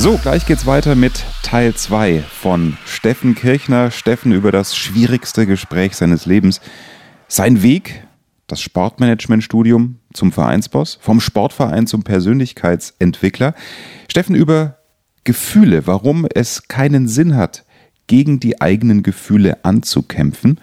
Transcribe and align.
So, 0.00 0.16
gleich 0.16 0.46
geht's 0.46 0.64
weiter 0.64 0.94
mit 0.94 1.26
Teil 1.42 1.74
2 1.74 2.22
von 2.22 2.78
Steffen 2.86 3.34
Kirchner. 3.34 3.90
Steffen 3.90 4.32
über 4.32 4.50
das 4.50 4.74
schwierigste 4.74 5.44
Gespräch 5.44 5.94
seines 5.94 6.24
Lebens. 6.24 6.62
Sein 7.28 7.62
Weg, 7.62 8.02
das 8.46 8.62
Sportmanagementstudium 8.62 9.98
zum 10.14 10.32
Vereinsboss, 10.32 10.98
vom 11.02 11.20
Sportverein 11.20 11.86
zum 11.86 12.02
Persönlichkeitsentwickler. 12.02 13.54
Steffen 14.08 14.34
über 14.36 14.78
Gefühle, 15.24 15.86
warum 15.86 16.26
es 16.34 16.66
keinen 16.66 17.06
Sinn 17.06 17.36
hat, 17.36 17.66
gegen 18.06 18.40
die 18.40 18.58
eigenen 18.58 19.02
Gefühle 19.02 19.66
anzukämpfen. 19.66 20.60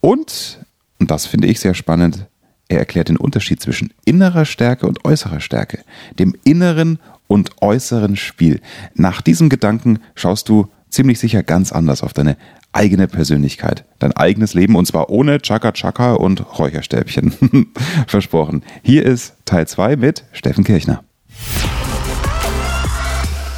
Und, 0.00 0.60
und 0.98 1.10
das 1.10 1.26
finde 1.26 1.48
ich 1.48 1.60
sehr 1.60 1.74
spannend, 1.74 2.26
er 2.72 2.78
erklärt 2.78 3.10
den 3.10 3.18
Unterschied 3.18 3.60
zwischen 3.60 3.92
innerer 4.06 4.46
Stärke 4.46 4.86
und 4.86 5.04
äußerer 5.04 5.40
Stärke, 5.40 5.84
dem 6.18 6.34
inneren 6.42 6.98
und 7.32 7.62
äußeren 7.62 8.16
Spiel. 8.16 8.60
Nach 8.94 9.22
diesem 9.22 9.48
Gedanken 9.48 10.00
schaust 10.14 10.50
du 10.50 10.68
ziemlich 10.90 11.18
sicher 11.18 11.42
ganz 11.42 11.72
anders 11.72 12.02
auf 12.02 12.12
deine 12.12 12.36
eigene 12.72 13.08
Persönlichkeit, 13.08 13.84
dein 13.98 14.12
eigenes 14.12 14.52
Leben 14.52 14.76
und 14.76 14.86
zwar 14.86 15.08
ohne 15.08 15.40
Chaka 15.40 15.72
Chaka 15.72 16.12
und 16.12 16.58
Räucherstäbchen. 16.58 17.68
Versprochen. 18.06 18.62
Hier 18.82 19.04
ist 19.06 19.34
Teil 19.46 19.66
2 19.66 19.96
mit 19.96 20.24
Steffen 20.32 20.64
Kirchner. 20.64 21.02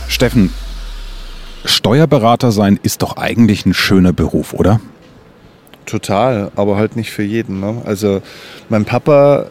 Steffen, 0.06 0.50
Steuerberater 1.64 2.52
sein 2.52 2.78
ist 2.80 3.02
doch 3.02 3.16
eigentlich 3.16 3.66
ein 3.66 3.74
schöner 3.74 4.12
Beruf, 4.12 4.52
oder? 4.52 4.80
Total, 5.86 6.52
aber 6.54 6.76
halt 6.76 6.94
nicht 6.94 7.10
für 7.10 7.24
jeden. 7.24 7.58
Ne? 7.58 7.82
Also 7.84 8.22
mein 8.68 8.84
Papa 8.84 9.46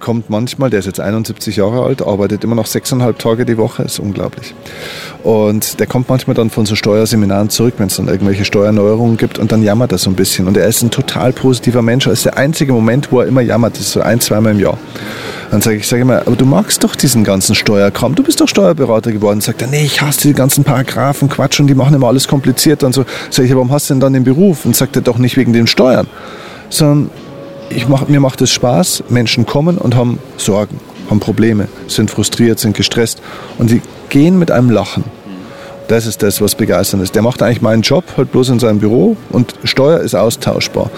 kommt 0.00 0.30
manchmal, 0.30 0.70
der 0.70 0.80
ist 0.80 0.86
jetzt 0.86 1.00
71 1.00 1.56
Jahre 1.56 1.82
alt, 1.82 2.02
arbeitet 2.02 2.44
immer 2.44 2.54
noch 2.54 2.66
sechseinhalb 2.66 3.18
Tage 3.18 3.44
die 3.44 3.56
Woche, 3.56 3.82
ist 3.82 3.98
unglaublich. 3.98 4.54
Und 5.22 5.80
der 5.80 5.86
kommt 5.86 6.08
manchmal 6.08 6.34
dann 6.34 6.50
von 6.50 6.66
so 6.66 6.74
Steuerseminaren 6.74 7.48
zurück, 7.50 7.74
wenn 7.78 7.86
es 7.86 7.96
dann 7.96 8.08
irgendwelche 8.08 8.44
Steuerneuerungen 8.44 9.16
gibt 9.16 9.38
und 9.38 9.52
dann 9.52 9.62
jammert 9.62 9.92
er 9.92 9.98
so 9.98 10.10
ein 10.10 10.16
bisschen. 10.16 10.46
Und 10.46 10.56
er 10.56 10.66
ist 10.66 10.82
ein 10.82 10.90
total 10.90 11.32
positiver 11.32 11.82
Mensch. 11.82 12.04
Das 12.04 12.14
ist 12.14 12.26
der 12.26 12.36
einzige 12.36 12.72
Moment, 12.72 13.10
wo 13.10 13.20
er 13.20 13.26
immer 13.26 13.40
jammert, 13.40 13.74
das 13.74 13.82
ist 13.82 13.92
so 13.92 14.00
ein, 14.00 14.20
zweimal 14.20 14.52
im 14.52 14.60
Jahr. 14.60 14.78
Dann 15.50 15.60
sage 15.60 15.76
ich, 15.76 15.86
sage 15.86 16.02
immer, 16.02 16.22
aber 16.26 16.36
du 16.36 16.44
magst 16.44 16.82
doch 16.84 16.96
diesen 16.96 17.24
ganzen 17.24 17.54
Steuerkram. 17.54 18.14
Du 18.14 18.22
bist 18.22 18.40
doch 18.40 18.48
Steuerberater 18.48 19.12
geworden. 19.12 19.40
Sagt 19.40 19.62
er, 19.62 19.68
nee, 19.68 19.84
ich 19.84 20.02
hasse 20.02 20.28
die 20.28 20.34
ganzen 20.34 20.64
Paragraphen, 20.64 21.28
Quatsch 21.28 21.60
und 21.60 21.68
die 21.68 21.74
machen 21.74 21.94
immer 21.94 22.08
alles 22.08 22.28
kompliziert 22.28 22.82
und 22.82 22.92
so. 22.92 23.04
Sag 23.30 23.44
ich, 23.44 23.54
warum 23.54 23.70
hast 23.70 23.88
du 23.88 23.94
denn 23.94 24.00
dann 24.00 24.12
den 24.12 24.24
Beruf? 24.24 24.64
Und 24.64 24.74
sagt 24.76 24.96
er 24.96 25.02
doch 25.02 25.18
nicht 25.18 25.36
wegen 25.36 25.52
den 25.52 25.66
Steuern, 25.66 26.06
sondern 26.70 27.10
ich 27.70 27.88
mach, 27.88 28.08
mir 28.08 28.20
macht 28.20 28.40
es 28.42 28.52
Spaß. 28.52 29.04
Menschen 29.08 29.46
kommen 29.46 29.78
und 29.78 29.94
haben 29.96 30.18
Sorgen, 30.36 30.80
haben 31.10 31.20
Probleme, 31.20 31.68
sind 31.88 32.10
frustriert, 32.10 32.58
sind 32.58 32.76
gestresst 32.76 33.20
und 33.58 33.68
sie 33.68 33.82
gehen 34.08 34.38
mit 34.38 34.50
einem 34.50 34.70
Lachen. 34.70 35.04
Das 35.88 36.06
ist 36.06 36.22
das, 36.22 36.40
was 36.40 36.54
begeisternd 36.54 37.02
ist. 37.02 37.14
Der 37.14 37.20
macht 37.20 37.42
eigentlich 37.42 37.60
meinen 37.60 37.82
Job 37.82 38.04
halt 38.16 38.32
bloß 38.32 38.48
in 38.48 38.58
seinem 38.58 38.78
Büro 38.78 39.16
und 39.30 39.54
Steuer 39.64 40.00
ist 40.00 40.14
austauschbar. 40.14 40.90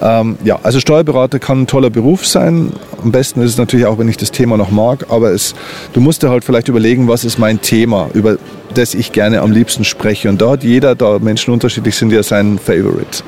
Ähm, 0.00 0.38
ja, 0.44 0.58
also 0.62 0.80
Steuerberater 0.80 1.38
kann 1.38 1.62
ein 1.62 1.66
toller 1.66 1.90
Beruf 1.90 2.26
sein. 2.26 2.72
Am 3.02 3.12
besten 3.12 3.42
ist 3.42 3.50
es 3.50 3.58
natürlich 3.58 3.84
auch, 3.84 3.98
wenn 3.98 4.08
ich 4.08 4.16
das 4.16 4.30
Thema 4.30 4.56
noch 4.56 4.70
mag, 4.70 5.06
aber 5.10 5.32
es, 5.32 5.54
du 5.92 6.00
musst 6.00 6.22
dir 6.22 6.30
halt 6.30 6.44
vielleicht 6.44 6.68
überlegen, 6.68 7.06
was 7.06 7.24
ist 7.24 7.38
mein 7.38 7.60
Thema, 7.60 8.08
über 8.14 8.38
das 8.72 8.94
ich 8.94 9.12
gerne 9.12 9.42
am 9.42 9.52
liebsten 9.52 9.84
spreche. 9.84 10.30
Und 10.30 10.40
da 10.40 10.52
hat 10.52 10.64
jeder, 10.64 10.94
da 10.94 11.18
Menschen 11.18 11.52
unterschiedlich 11.52 11.96
sind, 11.96 12.10
ja 12.10 12.22
sein 12.22 12.58
Favorite. 12.58 13.22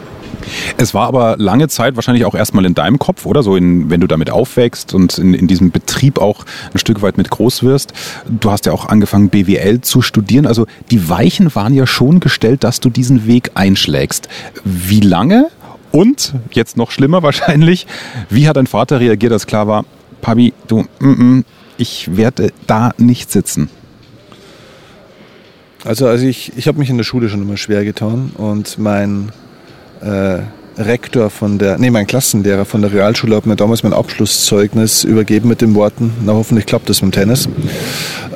Es 0.77 0.95
war 0.95 1.07
aber 1.07 1.37
lange 1.39 1.69
Zeit 1.69 1.97
wahrscheinlich 1.97 2.25
auch 2.25 2.35
erstmal 2.35 2.65
in 2.65 2.75
deinem 2.75 2.99
Kopf, 2.99 3.27
oder? 3.27 3.43
So, 3.43 3.57
in, 3.57 3.91
wenn 3.91 4.01
du 4.01 4.07
damit 4.07 4.31
aufwächst 4.31 4.95
und 4.95 5.19
in, 5.19 5.35
in 5.35 5.47
diesem 5.47 5.71
Betrieb 5.71 6.19
auch 6.19 6.45
ein 6.73 6.79
Stück 6.79 7.03
weit 7.03 7.17
mit 7.17 7.31
groß 7.31 7.63
wirst. 7.63 7.93
Du 8.27 8.51
hast 8.51 8.67
ja 8.67 8.73
auch 8.73 8.87
angefangen, 8.87 9.29
BWL 9.29 9.81
zu 9.81 10.03
studieren. 10.03 10.47
Also 10.47 10.67
die 10.91 11.09
Weichen 11.09 11.55
waren 11.55 11.75
ja 11.75 11.87
schon 11.87 12.21
gestellt, 12.21 12.65
dass 12.65 12.81
du 12.81 12.91
diesen 12.91 13.27
Weg 13.27 13.53
einschlägst. 13.55 14.29
Wie 14.65 15.01
lange? 15.01 15.49
Und, 15.91 16.35
jetzt 16.53 16.77
noch 16.77 16.91
schlimmer 16.91 17.23
wahrscheinlich, 17.23 17.87
wie 18.31 18.49
hat 18.49 18.57
dein 18.57 18.67
Vater 18.67 18.99
reagiert, 18.99 19.33
als 19.33 19.47
klar 19.47 19.67
war, 19.67 19.85
Papi, 20.23 20.55
du, 20.69 20.87
mm, 21.01 21.09
mm, 21.09 21.45
ich 21.77 22.17
werde 22.17 22.53
da 22.67 22.93
nicht 22.97 23.31
sitzen? 23.31 23.69
Also, 25.85 26.07
also 26.07 26.25
ich, 26.25 26.53
ich 26.57 26.69
habe 26.69 26.79
mich 26.79 26.91
in 26.91 26.97
der 26.97 27.05
Schule 27.05 27.29
schon 27.29 27.43
immer 27.43 27.57
schwer 27.57 27.85
getan 27.85 28.31
und 28.37 28.79
mein 28.79 29.33
äh, 30.03 30.43
Rektor 30.79 31.31
von 31.31 31.59
der, 31.59 31.79
nee, 31.79 31.91
mein 31.91 32.07
Klassenlehrer 32.07 32.65
von 32.65 32.83
der 32.83 32.93
Realschule 32.93 33.37
hat 33.37 33.47
mir 33.47 33.57
damals 33.57 33.83
mein 33.83 33.93
Abschlusszeugnis 33.93 35.05
übergeben 35.05 35.49
mit 35.49 35.61
den 35.61 35.75
Worten, 35.75 36.13
na 36.25 36.33
hoffentlich 36.33 36.67
klappt 36.67 36.89
das 36.89 37.03
mit 37.03 37.15
dem 37.15 37.21
Tennis. 37.21 37.49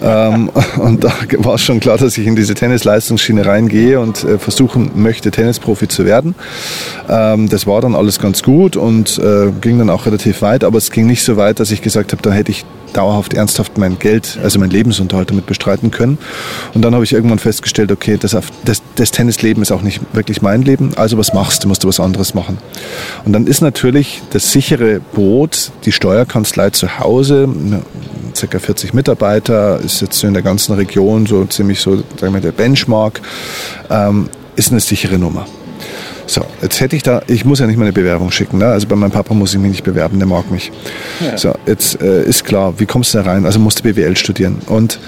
ähm, 0.02 0.50
und 0.78 1.04
da 1.04 1.12
war 1.38 1.58
schon 1.58 1.80
klar, 1.80 1.98
dass 1.98 2.19
ich 2.19 2.26
in 2.26 2.36
diese 2.36 2.54
Tennisleistungsschiene 2.54 3.47
reingehe 3.47 4.00
und 4.00 4.24
äh, 4.24 4.38
versuchen 4.38 4.91
möchte, 4.94 5.30
Tennisprofi 5.30 5.88
zu 5.88 6.04
werden. 6.04 6.34
Ähm, 7.08 7.48
das 7.48 7.66
war 7.66 7.80
dann 7.80 7.94
alles 7.94 8.19
ganz 8.19 8.42
gut 8.42 8.76
und 8.76 9.18
äh, 9.18 9.50
ging 9.60 9.78
dann 9.78 9.91
auch 9.91 10.06
relativ 10.06 10.42
weit, 10.42 10.64
aber 10.64 10.78
es 10.78 10.91
ging 10.91 11.06
nicht 11.06 11.24
so 11.24 11.36
weit, 11.36 11.60
dass 11.60 11.70
ich 11.70 11.82
gesagt 11.82 12.12
habe, 12.12 12.22
da 12.22 12.32
hätte 12.32 12.50
ich 12.50 12.64
dauerhaft 12.97 13.34
ernsthaft 13.34 13.78
mein 13.78 13.98
Geld, 13.98 14.38
also 14.42 14.58
mein 14.58 14.70
Lebensunterhalt 14.70 15.30
damit 15.30 15.47
bestreiten 15.47 15.91
können. 15.91 16.18
Und 16.74 16.82
dann 16.82 16.94
habe 16.94 17.04
ich 17.04 17.12
irgendwann 17.12 17.38
festgestellt, 17.38 17.92
okay, 17.92 18.16
das, 18.18 18.36
das, 18.64 18.82
das 18.94 19.10
Tennisleben 19.10 19.62
ist 19.62 19.70
auch 19.70 19.82
nicht 19.82 20.00
wirklich 20.14 20.42
mein 20.42 20.62
Leben, 20.62 20.92
also 20.97 21.18
was 21.18 21.32
machst 21.32 21.64
du, 21.64 21.68
musst 21.68 21.84
du 21.84 21.88
was 21.88 22.00
anderes 22.00 22.25
machen. 22.34 22.59
Und 23.25 23.32
dann 23.32 23.47
ist 23.47 23.60
natürlich 23.60 24.22
das 24.31 24.53
sichere 24.53 25.00
Boot, 25.00 25.70
die 25.84 25.92
Steuerkanzlei 25.92 26.70
zu 26.70 26.98
Hause, 26.98 27.48
ca. 28.41 28.59
40 28.59 28.94
Mitarbeiter, 28.94 29.81
ist 29.81 30.00
jetzt 30.00 30.19
so 30.19 30.26
in 30.26 30.34
der 30.34 30.42
ganzen 30.42 30.75
Region 30.75 31.26
so 31.26 31.44
ziemlich 31.47 31.81
so, 31.81 32.03
sagen 32.19 32.34
wir, 32.34 32.41
der 32.41 32.53
Benchmark, 32.53 33.20
ähm, 33.91 34.28
ist 34.56 34.70
eine 34.70 34.81
sichere 34.81 35.19
Nummer. 35.19 35.47
So, 36.26 36.44
jetzt 36.60 36.81
hätte 36.81 36.97
ich 36.97 37.04
da, 37.04 37.22
ich 37.28 37.44
muss 37.44 37.60
ja 37.60 37.66
nicht 37.66 37.76
mal 37.76 37.84
eine 37.84 37.92
Bewerbung 37.92 38.32
schicken. 38.32 38.59
Ne? 38.59 38.66
Also 38.66 38.88
bei 38.88 38.97
meinem 38.97 39.12
Papa 39.12 39.32
muss 39.32 39.54
ich 39.54 39.60
mich 39.60 39.70
nicht 39.70 39.84
bewerben, 39.84 40.19
der 40.19 40.26
mag 40.26 40.50
mich. 40.50 40.72
Ja. 41.20 41.38
So, 41.38 41.54
jetzt 41.66 42.03
äh, 42.03 42.25
ist 42.25 42.44
klar, 42.44 42.75
wie 42.78 42.86
kommst 42.86 43.15
du 43.15 43.19
da 43.19 43.25
rein? 43.25 43.47
Also 43.47 43.60
musste 43.60 43.82
BWL 43.82 44.16
studieren. 44.16 44.59
Und 44.66 44.98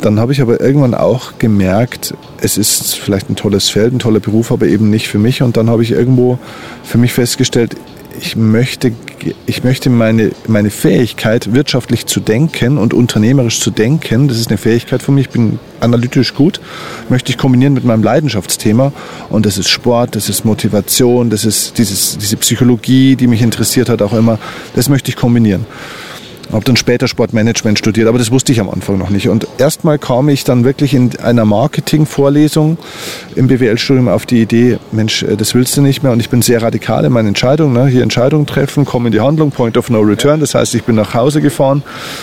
dann 0.00 0.18
habe 0.18 0.32
ich 0.32 0.40
aber 0.40 0.60
irgendwann 0.60 0.94
auch 0.94 1.38
gemerkt, 1.38 2.14
es 2.40 2.56
ist 2.56 2.96
vielleicht 2.96 3.30
ein 3.30 3.36
tolles 3.36 3.68
Feld, 3.68 3.92
ein 3.92 3.98
toller 3.98 4.20
Beruf, 4.20 4.52
aber 4.52 4.66
eben 4.66 4.90
nicht 4.90 5.08
für 5.08 5.18
mich. 5.18 5.42
Und 5.42 5.56
dann 5.56 5.68
habe 5.68 5.82
ich 5.82 5.92
irgendwo 5.92 6.38
für 6.82 6.98
mich 6.98 7.12
festgestellt, 7.12 7.76
ich 8.20 8.36
möchte, 8.36 8.92
ich 9.46 9.64
möchte 9.64 9.88
meine, 9.88 10.32
meine 10.46 10.70
Fähigkeit, 10.70 11.54
wirtschaftlich 11.54 12.06
zu 12.06 12.20
denken 12.20 12.76
und 12.78 12.92
unternehmerisch 12.92 13.60
zu 13.60 13.70
denken, 13.70 14.28
das 14.28 14.38
ist 14.38 14.48
eine 14.48 14.58
Fähigkeit 14.58 15.02
von 15.02 15.14
mir, 15.14 15.22
ich 15.22 15.30
bin 15.30 15.58
analytisch 15.80 16.34
gut, 16.34 16.60
möchte 17.08 17.30
ich 17.30 17.38
kombinieren 17.38 17.72
mit 17.72 17.84
meinem 17.84 18.02
Leidenschaftsthema. 18.02 18.92
Und 19.30 19.46
das 19.46 19.58
ist 19.58 19.68
Sport, 19.68 20.16
das 20.16 20.28
ist 20.28 20.44
Motivation, 20.44 21.30
das 21.30 21.44
ist 21.44 21.78
dieses, 21.78 22.18
diese 22.18 22.36
Psychologie, 22.36 23.16
die 23.16 23.26
mich 23.26 23.42
interessiert 23.42 23.88
hat 23.88 24.02
auch 24.02 24.12
immer. 24.12 24.38
Das 24.74 24.88
möchte 24.88 25.10
ich 25.10 25.16
kombinieren. 25.16 25.66
Habe 26.52 26.64
dann 26.64 26.76
später 26.76 27.06
Sportmanagement 27.06 27.78
studiert, 27.78 28.08
aber 28.08 28.18
das 28.18 28.32
wusste 28.32 28.50
ich 28.50 28.60
am 28.60 28.68
Anfang 28.68 28.98
noch 28.98 29.10
nicht. 29.10 29.28
Und 29.28 29.46
erstmal 29.58 29.98
kam 29.98 30.28
ich 30.28 30.42
dann 30.42 30.64
wirklich 30.64 30.94
in 30.94 31.16
einer 31.20 31.44
Marketing-Vorlesung 31.44 32.76
im 33.36 33.46
BWL-Studium 33.46 34.08
auf 34.08 34.26
die 34.26 34.42
Idee, 34.42 34.78
Mensch, 34.90 35.22
äh, 35.22 35.36
das 35.36 35.54
willst 35.54 35.76
du 35.76 35.82
nicht 35.82 36.02
mehr. 36.02 36.10
Und 36.12 36.20
ich 36.20 36.28
bin 36.28 36.42
sehr 36.42 36.60
radikal 36.62 37.04
in 37.04 37.12
meinen 37.12 37.28
Entscheidungen. 37.28 37.72
Ne? 37.72 37.86
Hier 37.86 38.02
Entscheidungen 38.02 38.46
treffen, 38.46 38.84
komme 38.84 39.08
in 39.08 39.12
die 39.12 39.20
Handlung, 39.20 39.52
Point 39.52 39.76
of 39.76 39.90
No 39.90 40.00
Return. 40.00 40.40
Das 40.40 40.54
heißt, 40.54 40.74
ich 40.74 40.82
bin 40.82 40.96
nach 40.96 41.14
Hause 41.14 41.40
gefahren 41.40 41.82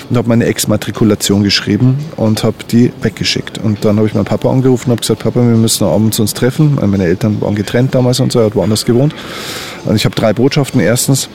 und 0.09 0.17
habe 0.17 0.27
meine 0.27 0.45
Exmatrikulation 0.45 1.43
geschrieben 1.43 1.97
und 2.17 2.43
habe 2.43 2.57
die 2.69 2.91
weggeschickt. 3.01 3.59
Und 3.59 3.85
dann 3.85 3.97
habe 3.97 4.07
ich 4.07 4.13
meinen 4.13 4.25
Papa 4.25 4.51
angerufen 4.51 4.89
und 4.89 4.91
habe 4.91 5.01
gesagt, 5.01 5.23
Papa, 5.23 5.39
wir 5.39 5.55
müssen 5.55 5.85
abends 5.85 6.19
uns 6.19 6.33
treffen. 6.33 6.77
Meine 6.85 7.05
Eltern 7.05 7.39
waren 7.41 7.55
getrennt 7.55 7.95
damals 7.95 8.19
und 8.19 8.31
so, 8.31 8.39
er 8.39 8.47
hat 8.47 8.55
woanders 8.55 8.83
gewohnt. 8.83 9.15
Und 9.85 9.95
ich 9.95 10.05
habe 10.05 10.15
drei 10.15 10.33
Botschaften. 10.33 10.81
Erstens, 10.81 11.29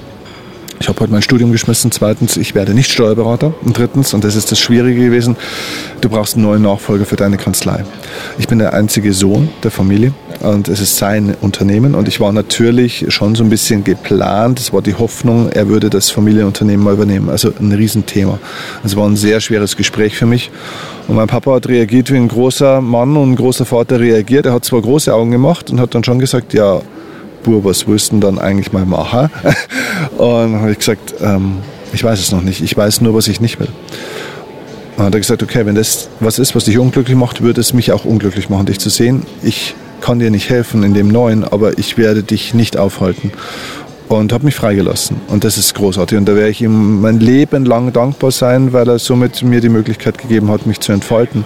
ich 0.82 0.88
habe 0.88 0.98
heute 0.98 1.12
mein 1.12 1.22
Studium 1.22 1.52
geschmissen. 1.52 1.92
Zweitens, 1.92 2.36
ich 2.36 2.56
werde 2.56 2.74
nicht 2.74 2.90
Steuerberater. 2.90 3.54
Und 3.62 3.78
drittens, 3.78 4.14
und 4.14 4.24
das 4.24 4.34
ist 4.34 4.50
das 4.50 4.58
Schwierige 4.58 5.04
gewesen, 5.04 5.36
du 6.00 6.08
brauchst 6.08 6.34
einen 6.34 6.42
neuen 6.42 6.62
Nachfolger 6.62 7.04
für 7.04 7.14
deine 7.14 7.36
Kanzlei. 7.36 7.84
Ich 8.36 8.48
bin 8.48 8.58
der 8.58 8.74
einzige 8.74 9.12
Sohn 9.12 9.48
der 9.62 9.70
Familie 9.70 10.12
und 10.40 10.66
es 10.66 10.80
ist 10.80 10.96
sein 10.96 11.36
Unternehmen. 11.40 11.94
Und 11.94 12.08
ich 12.08 12.18
war 12.18 12.32
natürlich 12.32 13.06
schon 13.10 13.36
so 13.36 13.44
ein 13.44 13.48
bisschen 13.48 13.84
geplant. 13.84 14.58
Es 14.58 14.72
war 14.72 14.82
die 14.82 14.94
Hoffnung, 14.94 15.50
er 15.50 15.68
würde 15.68 15.88
das 15.88 16.10
Familienunternehmen 16.10 16.84
mal 16.84 16.94
übernehmen. 16.94 17.30
Also 17.30 17.52
ein 17.60 17.70
Riesenthema. 17.70 18.40
Es 18.82 18.96
war 18.96 19.08
ein 19.08 19.14
sehr 19.14 19.40
schweres 19.40 19.76
Gespräch 19.76 20.16
für 20.16 20.26
mich. 20.26 20.50
Und 21.06 21.14
mein 21.14 21.28
Papa 21.28 21.54
hat 21.54 21.68
reagiert 21.68 22.10
wie 22.10 22.16
ein 22.16 22.26
großer 22.26 22.80
Mann 22.80 23.16
und 23.16 23.30
ein 23.30 23.36
großer 23.36 23.66
Vater 23.66 24.00
reagiert. 24.00 24.46
Er 24.46 24.54
hat 24.54 24.64
zwar 24.64 24.82
große 24.82 25.14
Augen 25.14 25.30
gemacht 25.30 25.70
und 25.70 25.78
hat 25.78 25.94
dann 25.94 26.02
schon 26.02 26.18
gesagt, 26.18 26.54
ja, 26.54 26.80
Bur, 27.42 27.64
was 27.64 27.86
willst 27.86 28.08
du 28.08 28.12
denn 28.12 28.20
dann 28.20 28.38
eigentlich 28.38 28.72
mal 28.72 28.86
machen? 28.86 29.30
Und 30.18 30.60
habe 30.60 30.72
ich 30.72 30.78
gesagt, 30.78 31.14
ähm, 31.20 31.58
ich 31.92 32.02
weiß 32.02 32.18
es 32.18 32.32
noch 32.32 32.42
nicht. 32.42 32.62
Ich 32.62 32.76
weiß 32.76 33.00
nur, 33.00 33.14
was 33.14 33.28
ich 33.28 33.40
nicht 33.40 33.60
will. 33.60 33.68
Und 34.96 35.04
hat 35.04 35.14
er 35.14 35.20
gesagt, 35.20 35.42
okay, 35.42 35.66
wenn 35.66 35.74
das 35.74 36.08
was 36.20 36.38
ist, 36.38 36.54
was 36.54 36.64
dich 36.64 36.78
unglücklich 36.78 37.16
macht, 37.16 37.42
würde 37.42 37.60
es 37.60 37.72
mich 37.72 37.92
auch 37.92 38.04
unglücklich 38.04 38.48
machen, 38.48 38.66
dich 38.66 38.78
zu 38.78 38.90
sehen. 38.90 39.22
Ich 39.42 39.74
kann 40.00 40.18
dir 40.18 40.30
nicht 40.30 40.50
helfen 40.50 40.82
in 40.82 40.94
dem 40.94 41.08
Neuen, 41.08 41.44
aber 41.44 41.78
ich 41.78 41.96
werde 41.96 42.22
dich 42.22 42.54
nicht 42.54 42.76
aufhalten. 42.76 43.32
Und 44.18 44.32
habe 44.32 44.44
mich 44.44 44.54
freigelassen. 44.54 45.16
Und 45.28 45.44
das 45.44 45.58
ist 45.58 45.74
großartig. 45.74 46.18
Und 46.18 46.26
da 46.26 46.34
werde 46.34 46.50
ich 46.50 46.60
ihm 46.60 47.00
mein 47.00 47.20
Leben 47.20 47.64
lang 47.64 47.92
dankbar 47.92 48.30
sein, 48.30 48.72
weil 48.72 48.88
er 48.88 48.98
somit 48.98 49.42
mir 49.42 49.60
die 49.60 49.68
Möglichkeit 49.68 50.18
gegeben 50.18 50.50
hat, 50.50 50.66
mich 50.66 50.80
zu 50.80 50.92
entfalten. 50.92 51.44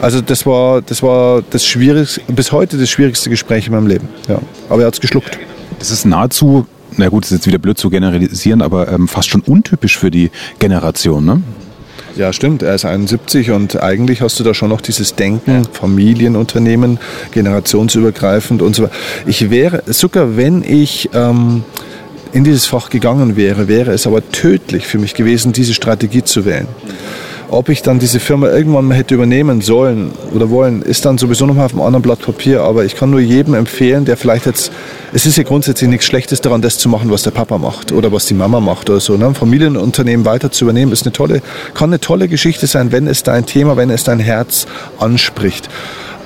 Also 0.00 0.20
das 0.20 0.46
war 0.46 0.82
das, 0.82 1.02
war 1.02 1.42
das 1.50 1.64
schwierigste, 1.64 2.20
bis 2.28 2.52
heute 2.52 2.78
das 2.78 2.90
schwierigste 2.90 3.30
Gespräch 3.30 3.66
in 3.66 3.72
meinem 3.72 3.86
Leben. 3.86 4.08
Ja. 4.28 4.40
Aber 4.68 4.82
er 4.82 4.86
hat 4.86 4.94
es 4.94 5.00
geschluckt. 5.00 5.38
Das 5.78 5.90
ist 5.90 6.04
nahezu, 6.04 6.66
na 6.96 7.08
gut, 7.08 7.24
das 7.24 7.30
ist 7.30 7.38
jetzt 7.38 7.46
wieder 7.46 7.58
blöd 7.58 7.78
zu 7.78 7.90
generalisieren, 7.90 8.62
aber 8.62 8.90
ähm, 8.90 9.08
fast 9.08 9.28
schon 9.28 9.42
untypisch 9.42 9.98
für 9.98 10.10
die 10.10 10.30
Generation, 10.58 11.24
ne? 11.24 11.42
Ja, 12.16 12.32
stimmt. 12.32 12.62
Er 12.62 12.74
ist 12.74 12.84
71 12.84 13.52
und 13.52 13.80
eigentlich 13.80 14.22
hast 14.22 14.40
du 14.40 14.44
da 14.44 14.52
schon 14.52 14.70
noch 14.70 14.80
dieses 14.80 15.14
Denken, 15.14 15.64
Familienunternehmen, 15.70 16.98
generationsübergreifend 17.30 18.60
und 18.60 18.74
so 18.74 18.84
weiter. 18.84 18.92
Ich 19.26 19.50
wäre, 19.50 19.84
sogar 19.86 20.36
wenn 20.36 20.64
ich 20.64 21.10
ähm, 21.14 21.62
in 22.32 22.44
dieses 22.44 22.66
Fach 22.66 22.90
gegangen 22.90 23.36
wäre, 23.36 23.68
wäre 23.68 23.92
es 23.92 24.06
aber 24.06 24.28
tödlich 24.30 24.86
für 24.86 24.98
mich 24.98 25.14
gewesen, 25.14 25.52
diese 25.52 25.74
Strategie 25.74 26.22
zu 26.22 26.44
wählen. 26.44 26.68
Ob 27.50 27.70
ich 27.70 27.80
dann 27.80 27.98
diese 27.98 28.20
Firma 28.20 28.48
irgendwann 28.48 28.84
mal 28.84 28.94
hätte 28.94 29.14
übernehmen 29.14 29.62
sollen 29.62 30.10
oder 30.34 30.50
wollen, 30.50 30.82
ist 30.82 31.06
dann 31.06 31.16
sowieso 31.16 31.46
noch 31.46 31.54
mal 31.54 31.64
auf 31.64 31.72
einem 31.72 31.80
anderen 31.80 32.02
Blatt 32.02 32.20
Papier. 32.20 32.60
Aber 32.60 32.84
ich 32.84 32.94
kann 32.94 33.08
nur 33.10 33.20
jedem 33.20 33.54
empfehlen, 33.54 34.04
der 34.04 34.18
vielleicht 34.18 34.44
jetzt, 34.44 34.70
es 35.14 35.24
ist 35.24 35.38
ja 35.38 35.44
grundsätzlich 35.44 35.88
nichts 35.88 36.04
Schlechtes 36.04 36.42
daran, 36.42 36.60
das 36.60 36.76
zu 36.76 36.90
machen, 36.90 37.10
was 37.10 37.22
der 37.22 37.30
Papa 37.30 37.56
macht 37.56 37.90
oder 37.90 38.12
was 38.12 38.26
die 38.26 38.34
Mama 38.34 38.60
macht 38.60 38.90
oder 38.90 39.00
so. 39.00 39.16
Ne? 39.16 39.28
Ein 39.28 39.34
Familienunternehmen 39.34 40.26
weiter 40.26 40.50
zu 40.50 40.66
übernehmen, 40.66 40.92
ist 40.92 41.06
eine 41.06 41.12
tolle, 41.14 41.40
kann 41.72 41.88
eine 41.88 42.00
tolle 42.00 42.28
Geschichte 42.28 42.66
sein, 42.66 42.92
wenn 42.92 43.06
es 43.06 43.22
dein 43.22 43.46
Thema, 43.46 43.78
wenn 43.78 43.88
es 43.88 44.04
dein 44.04 44.20
Herz 44.20 44.66
anspricht. 44.98 45.70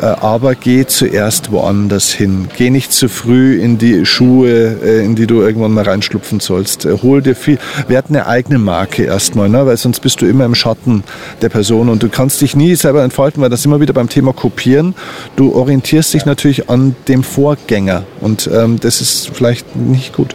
Äh, 0.02 0.06
aber 0.06 0.56
geh 0.56 0.84
zuerst 0.84 1.52
woanders 1.52 2.10
hin. 2.10 2.48
Geh 2.56 2.70
nicht 2.70 2.92
zu 2.92 3.08
früh 3.08 3.60
in 3.60 3.78
die 3.78 4.04
Schuhe, 4.04 4.76
äh, 4.82 5.04
in 5.04 5.14
die 5.14 5.28
du 5.28 5.40
irgendwann 5.40 5.72
mal 5.72 5.84
reinschlupfen 5.84 6.40
sollst. 6.40 6.84
Äh, 6.84 6.98
hol 7.02 7.22
dir 7.22 7.36
viel, 7.36 7.58
werd 7.86 8.06
eine 8.08 8.26
eigene 8.26 8.58
Marke 8.58 9.04
erstmal, 9.04 9.48
ne? 9.48 9.64
weil 9.64 9.76
sonst 9.76 10.00
bist 10.00 10.20
du 10.20 10.26
immer 10.26 10.44
im 10.44 10.56
Schatten 10.56 11.04
der 11.40 11.50
Person 11.50 11.88
und 11.88 12.02
du 12.02 12.08
kannst 12.08 12.40
dich 12.40 12.56
nie 12.56 12.74
selber 12.74 13.04
entfalten, 13.04 13.40
weil 13.40 13.50
das 13.50 13.64
immer 13.64 13.80
wieder 13.80 13.92
beim 13.92 14.08
Thema 14.08 14.32
Kopieren. 14.32 14.96
Du 15.36 15.54
orientierst 15.54 16.14
dich 16.14 16.24
natürlich 16.24 16.68
an 16.68 16.96
dem 17.06 17.22
Vorgänger 17.22 18.02
und 18.20 18.50
ähm, 18.52 18.80
das 18.80 19.00
ist 19.00 19.30
vielleicht 19.32 19.76
nicht 19.76 20.14
gut. 20.14 20.34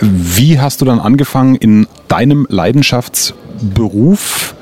Wie 0.00 0.60
hast 0.60 0.82
du 0.82 0.84
dann 0.84 1.00
angefangen, 1.00 1.54
in 1.54 1.86
deinem 2.08 2.46
Leidenschaftsberuf 2.50 4.54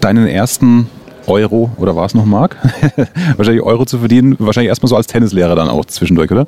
deinen 0.00 0.28
ersten 0.28 0.88
Euro 1.28 1.70
oder 1.76 1.94
war 1.94 2.06
es 2.06 2.14
noch 2.14 2.24
Mark? 2.24 2.56
wahrscheinlich 3.36 3.62
Euro 3.62 3.84
zu 3.84 3.98
verdienen, 3.98 4.36
wahrscheinlich 4.38 4.68
erstmal 4.68 4.88
so 4.88 4.96
als 4.96 5.06
Tennislehrer 5.06 5.54
dann 5.54 5.68
auch 5.68 5.84
zwischendurch, 5.84 6.30
oder? 6.30 6.46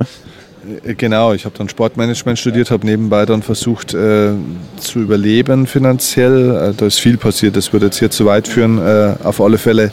Äh, 0.85 0.95
genau, 0.95 1.33
ich 1.33 1.45
habe 1.45 1.57
dann 1.57 1.69
Sportmanagement 1.69 2.39
studiert, 2.39 2.71
habe 2.71 2.87
nebenbei 2.87 3.27
dann 3.27 3.43
versucht 3.43 3.95
äh, 3.95 4.31
zu 4.79 5.01
überleben 5.01 5.67
finanziell. 5.67 6.71
Äh, 6.71 6.75
da 6.77 6.87
ist 6.87 6.99
viel 6.99 7.17
passiert, 7.17 7.57
das 7.57 7.73
würde 7.73 7.87
jetzt 7.87 7.99
hier 7.99 8.11
zu 8.11 8.27
weit 8.27 8.49
führen. 8.49 8.79
Äh, 8.79 9.15
auf 9.23 9.41
alle 9.41 9.59
Fälle 9.59 9.91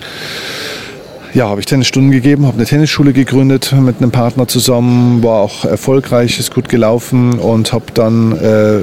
ja, 1.33 1.49
habe 1.49 1.59
ich 1.59 1.65
Tennisstunden 1.65 2.11
gegeben, 2.11 2.45
habe 2.45 2.57
eine 2.57 2.65
Tennisschule 2.65 3.13
gegründet 3.13 3.73
mit 3.79 3.97
einem 3.97 4.11
Partner 4.11 4.47
zusammen, 4.47 5.21
war 5.23 5.41
auch 5.41 5.65
erfolgreich, 5.65 6.39
ist 6.39 6.53
gut 6.53 6.69
gelaufen 6.69 7.37
und 7.37 7.73
habe 7.73 7.85
dann 7.93 8.31
äh, 8.37 8.79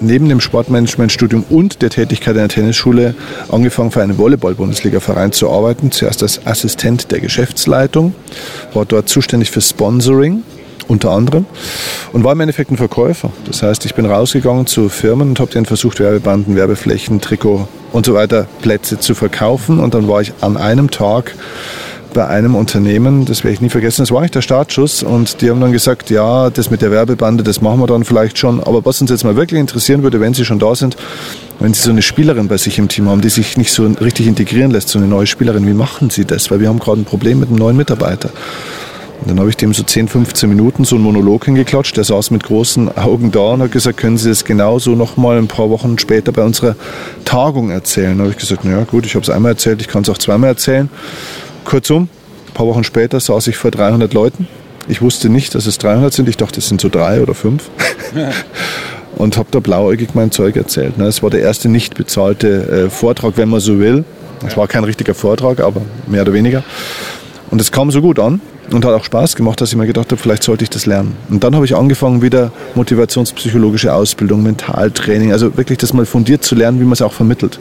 neben 0.00 0.28
dem 0.28 0.40
Sportmanagementstudium 0.40 1.44
und 1.48 1.82
der 1.82 1.90
Tätigkeit 1.90 2.34
in 2.34 2.40
der 2.40 2.48
Tennisschule 2.48 3.14
angefangen 3.48 3.90
für 3.90 4.02
einen 4.02 4.18
Volleyball-Bundesliga-Verein 4.18 5.32
zu 5.32 5.50
arbeiten. 5.50 5.90
Zuerst 5.90 6.22
als 6.22 6.46
Assistent 6.46 7.10
der 7.10 7.20
Geschäftsleitung, 7.20 8.14
war 8.72 8.84
dort 8.84 9.08
zuständig 9.08 9.50
für 9.50 9.60
Sponsoring 9.60 10.42
unter 10.88 11.10
anderem 11.10 11.46
und 12.12 12.24
war 12.24 12.32
im 12.32 12.40
Endeffekt 12.40 12.70
ein 12.70 12.76
Verkäufer. 12.76 13.30
Das 13.46 13.62
heißt, 13.62 13.84
ich 13.86 13.94
bin 13.94 14.06
rausgegangen 14.06 14.66
zu 14.66 14.88
Firmen 14.88 15.30
und 15.30 15.40
habe 15.40 15.50
denen 15.50 15.66
versucht, 15.66 16.00
Werbebanden, 16.00 16.56
Werbeflächen, 16.56 17.20
Trikot 17.20 17.68
und 17.92 18.06
so 18.06 18.14
weiter 18.14 18.46
Plätze 18.62 18.98
zu 18.98 19.14
verkaufen 19.14 19.80
und 19.80 19.94
dann 19.94 20.08
war 20.08 20.20
ich 20.20 20.32
an 20.40 20.56
einem 20.56 20.90
Tag 20.90 21.34
bei 22.16 22.26
einem 22.26 22.54
Unternehmen, 22.54 23.26
das 23.26 23.44
werde 23.44 23.52
ich 23.52 23.60
nie 23.60 23.68
vergessen, 23.68 24.00
das 24.00 24.10
war 24.10 24.20
eigentlich 24.20 24.30
der 24.30 24.40
Startschuss 24.40 25.02
und 25.02 25.42
die 25.42 25.50
haben 25.50 25.60
dann 25.60 25.70
gesagt, 25.70 26.08
ja, 26.08 26.48
das 26.48 26.70
mit 26.70 26.80
der 26.80 26.90
Werbebande, 26.90 27.44
das 27.44 27.60
machen 27.60 27.78
wir 27.78 27.86
dann 27.86 28.04
vielleicht 28.04 28.38
schon, 28.38 28.58
aber 28.58 28.82
was 28.86 29.02
uns 29.02 29.10
jetzt 29.10 29.22
mal 29.22 29.36
wirklich 29.36 29.60
interessieren 29.60 30.02
würde, 30.02 30.18
wenn 30.18 30.32
Sie 30.32 30.46
schon 30.46 30.58
da 30.58 30.74
sind, 30.74 30.96
wenn 31.60 31.74
Sie 31.74 31.82
so 31.82 31.90
eine 31.90 32.00
Spielerin 32.00 32.48
bei 32.48 32.56
sich 32.56 32.78
im 32.78 32.88
Team 32.88 33.10
haben, 33.10 33.20
die 33.20 33.28
sich 33.28 33.58
nicht 33.58 33.70
so 33.70 33.84
richtig 34.00 34.26
integrieren 34.26 34.70
lässt, 34.70 34.88
so 34.88 34.98
eine 34.98 35.08
neue 35.08 35.26
Spielerin, 35.26 35.66
wie 35.66 35.74
machen 35.74 36.08
Sie 36.08 36.24
das? 36.24 36.50
Weil 36.50 36.60
wir 36.60 36.68
haben 36.68 36.78
gerade 36.78 37.02
ein 37.02 37.04
Problem 37.04 37.38
mit 37.38 37.50
einem 37.50 37.58
neuen 37.58 37.76
Mitarbeiter. 37.76 38.30
Und 39.20 39.30
dann 39.30 39.38
habe 39.38 39.48
ich 39.48 39.56
dem 39.56 39.72
so 39.72 39.82
10, 39.82 40.08
15 40.08 40.48
Minuten 40.48 40.84
so 40.84 40.96
einen 40.96 41.04
Monolog 41.04 41.46
hingeklatscht. 41.46 41.96
Der 41.96 42.04
saß 42.04 42.30
mit 42.30 42.44
großen 42.44 42.96
Augen 42.96 43.30
da 43.30 43.52
und 43.52 43.62
hat 43.62 43.72
gesagt, 43.72 43.98
können 43.98 44.18
Sie 44.18 44.28
das 44.28 44.44
genauso 44.44 44.92
noch 44.92 45.16
mal 45.16 45.38
ein 45.38 45.48
paar 45.48 45.70
Wochen 45.70 45.98
später 45.98 46.32
bei 46.32 46.42
unserer 46.42 46.76
Tagung 47.24 47.70
erzählen? 47.70 48.16
Da 48.16 48.24
habe 48.24 48.32
ich 48.32 48.38
gesagt, 48.38 48.64
naja 48.64 48.84
gut, 48.84 49.06
ich 49.06 49.14
habe 49.14 49.22
es 49.22 49.30
einmal 49.30 49.52
erzählt, 49.52 49.80
ich 49.80 49.88
kann 49.88 50.02
es 50.02 50.08
auch 50.08 50.18
zweimal 50.18 50.50
erzählen. 50.50 50.90
Kurzum, 51.66 52.08
ein 52.48 52.54
paar 52.54 52.66
Wochen 52.66 52.84
später 52.84 53.20
saß 53.20 53.48
ich 53.48 53.56
vor 53.56 53.70
300 53.70 54.14
Leuten. 54.14 54.48
Ich 54.88 55.02
wusste 55.02 55.28
nicht, 55.28 55.54
dass 55.54 55.66
es 55.66 55.78
300 55.78 56.12
sind. 56.12 56.28
Ich 56.28 56.36
dachte, 56.36 56.60
es 56.60 56.68
sind 56.68 56.80
so 56.80 56.88
drei 56.88 57.20
oder 57.20 57.34
fünf. 57.34 57.64
und 59.16 59.36
habe 59.36 59.48
da 59.50 59.58
blauäugig 59.58 60.10
mein 60.14 60.30
Zeug 60.30 60.56
erzählt. 60.56 60.96
Ne? 60.96 61.06
Es 61.06 61.22
war 61.22 61.30
der 61.30 61.40
erste 61.40 61.68
nicht 61.68 61.94
bezahlte 61.94 62.86
äh, 62.86 62.90
Vortrag, 62.90 63.32
wenn 63.36 63.48
man 63.48 63.60
so 63.60 63.80
will. 63.80 64.04
Es 64.46 64.56
war 64.56 64.68
kein 64.68 64.84
richtiger 64.84 65.14
Vortrag, 65.14 65.60
aber 65.60 65.82
mehr 66.06 66.22
oder 66.22 66.32
weniger. 66.32 66.62
Und 67.50 67.60
es 67.60 67.72
kam 67.72 67.90
so 67.90 68.00
gut 68.00 68.18
an 68.18 68.40
und 68.70 68.84
hat 68.84 68.92
auch 68.92 69.04
Spaß 69.04 69.34
gemacht, 69.34 69.60
dass 69.60 69.70
ich 69.70 69.76
mir 69.76 69.86
gedacht 69.86 70.12
habe, 70.12 70.20
vielleicht 70.20 70.42
sollte 70.42 70.62
ich 70.62 70.70
das 70.70 70.86
lernen. 70.86 71.16
Und 71.30 71.42
dann 71.42 71.54
habe 71.54 71.64
ich 71.64 71.74
angefangen, 71.74 72.22
wieder 72.22 72.52
motivationspsychologische 72.74 73.92
Ausbildung, 73.92 74.42
Mentaltraining, 74.42 75.32
also 75.32 75.56
wirklich 75.56 75.78
das 75.78 75.92
mal 75.92 76.06
fundiert 76.06 76.44
zu 76.44 76.54
lernen, 76.54 76.78
wie 76.80 76.84
man 76.84 76.92
es 76.92 77.02
auch 77.02 77.12
vermittelt. 77.12 77.58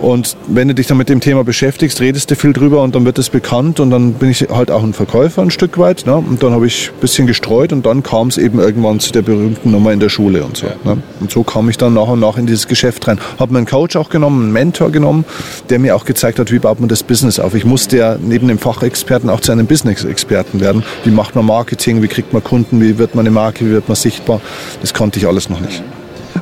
Und 0.00 0.36
wenn 0.46 0.68
du 0.68 0.74
dich 0.74 0.86
dann 0.86 0.96
mit 0.96 1.08
dem 1.08 1.20
Thema 1.20 1.42
beschäftigst, 1.42 2.00
redest 2.00 2.30
du 2.30 2.36
viel 2.36 2.52
drüber 2.52 2.82
und 2.82 2.94
dann 2.94 3.04
wird 3.04 3.18
es 3.18 3.30
bekannt 3.30 3.80
und 3.80 3.90
dann 3.90 4.14
bin 4.14 4.30
ich 4.30 4.48
halt 4.48 4.70
auch 4.70 4.82
ein 4.82 4.92
Verkäufer 4.92 5.42
ein 5.42 5.50
Stück 5.50 5.76
weit. 5.78 6.06
Ne? 6.06 6.16
Und 6.16 6.42
dann 6.42 6.52
habe 6.52 6.66
ich 6.66 6.90
ein 6.90 7.00
bisschen 7.00 7.26
gestreut 7.26 7.72
und 7.72 7.84
dann 7.84 8.02
kam 8.02 8.28
es 8.28 8.38
eben 8.38 8.60
irgendwann 8.60 9.00
zu 9.00 9.12
der 9.12 9.22
berühmten 9.22 9.70
Nummer 9.72 9.92
in 9.92 10.00
der 10.00 10.08
Schule 10.08 10.44
und 10.44 10.56
so. 10.56 10.66
Ja. 10.66 10.94
Ne? 10.94 11.02
Und 11.20 11.30
so 11.32 11.42
kam 11.42 11.68
ich 11.68 11.78
dann 11.78 11.94
nach 11.94 12.08
und 12.08 12.20
nach 12.20 12.36
in 12.36 12.46
dieses 12.46 12.68
Geschäft 12.68 13.08
rein. 13.08 13.18
Habe 13.38 13.52
mir 13.52 13.58
einen 13.58 13.66
Coach 13.66 13.96
auch 13.96 14.08
genommen, 14.08 14.44
einen 14.44 14.52
Mentor 14.52 14.92
genommen, 14.92 15.24
der 15.68 15.80
mir 15.80 15.96
auch 15.96 16.04
gezeigt 16.04 16.38
hat, 16.38 16.52
wie 16.52 16.60
baut 16.60 16.78
man 16.78 16.88
das 16.88 17.02
Business 17.02 17.40
auf. 17.40 17.54
Ich 17.54 17.64
musste 17.64 17.96
ja 17.96 18.16
neben 18.20 18.46
dem 18.46 18.58
Fachexperten 18.58 19.28
auch 19.28 19.40
zu 19.40 19.50
einem 19.50 19.66
Business-Experten 19.66 20.60
werden. 20.60 20.84
Wie 21.04 21.10
macht 21.10 21.34
man 21.34 21.44
Marketing, 21.44 22.02
wie 22.02 22.08
kriegt 22.08 22.32
man 22.32 22.44
Kunden, 22.44 22.80
wie 22.80 22.98
wird 22.98 23.14
man 23.14 23.26
eine 23.26 23.34
Marke, 23.34 23.64
wie 23.64 23.70
wird 23.70 23.88
man 23.88 23.96
sichtbar. 23.96 24.40
Das 24.80 24.94
konnte 24.94 25.18
ich 25.18 25.26
alles 25.26 25.50
noch 25.50 25.60
nicht. 25.60 25.82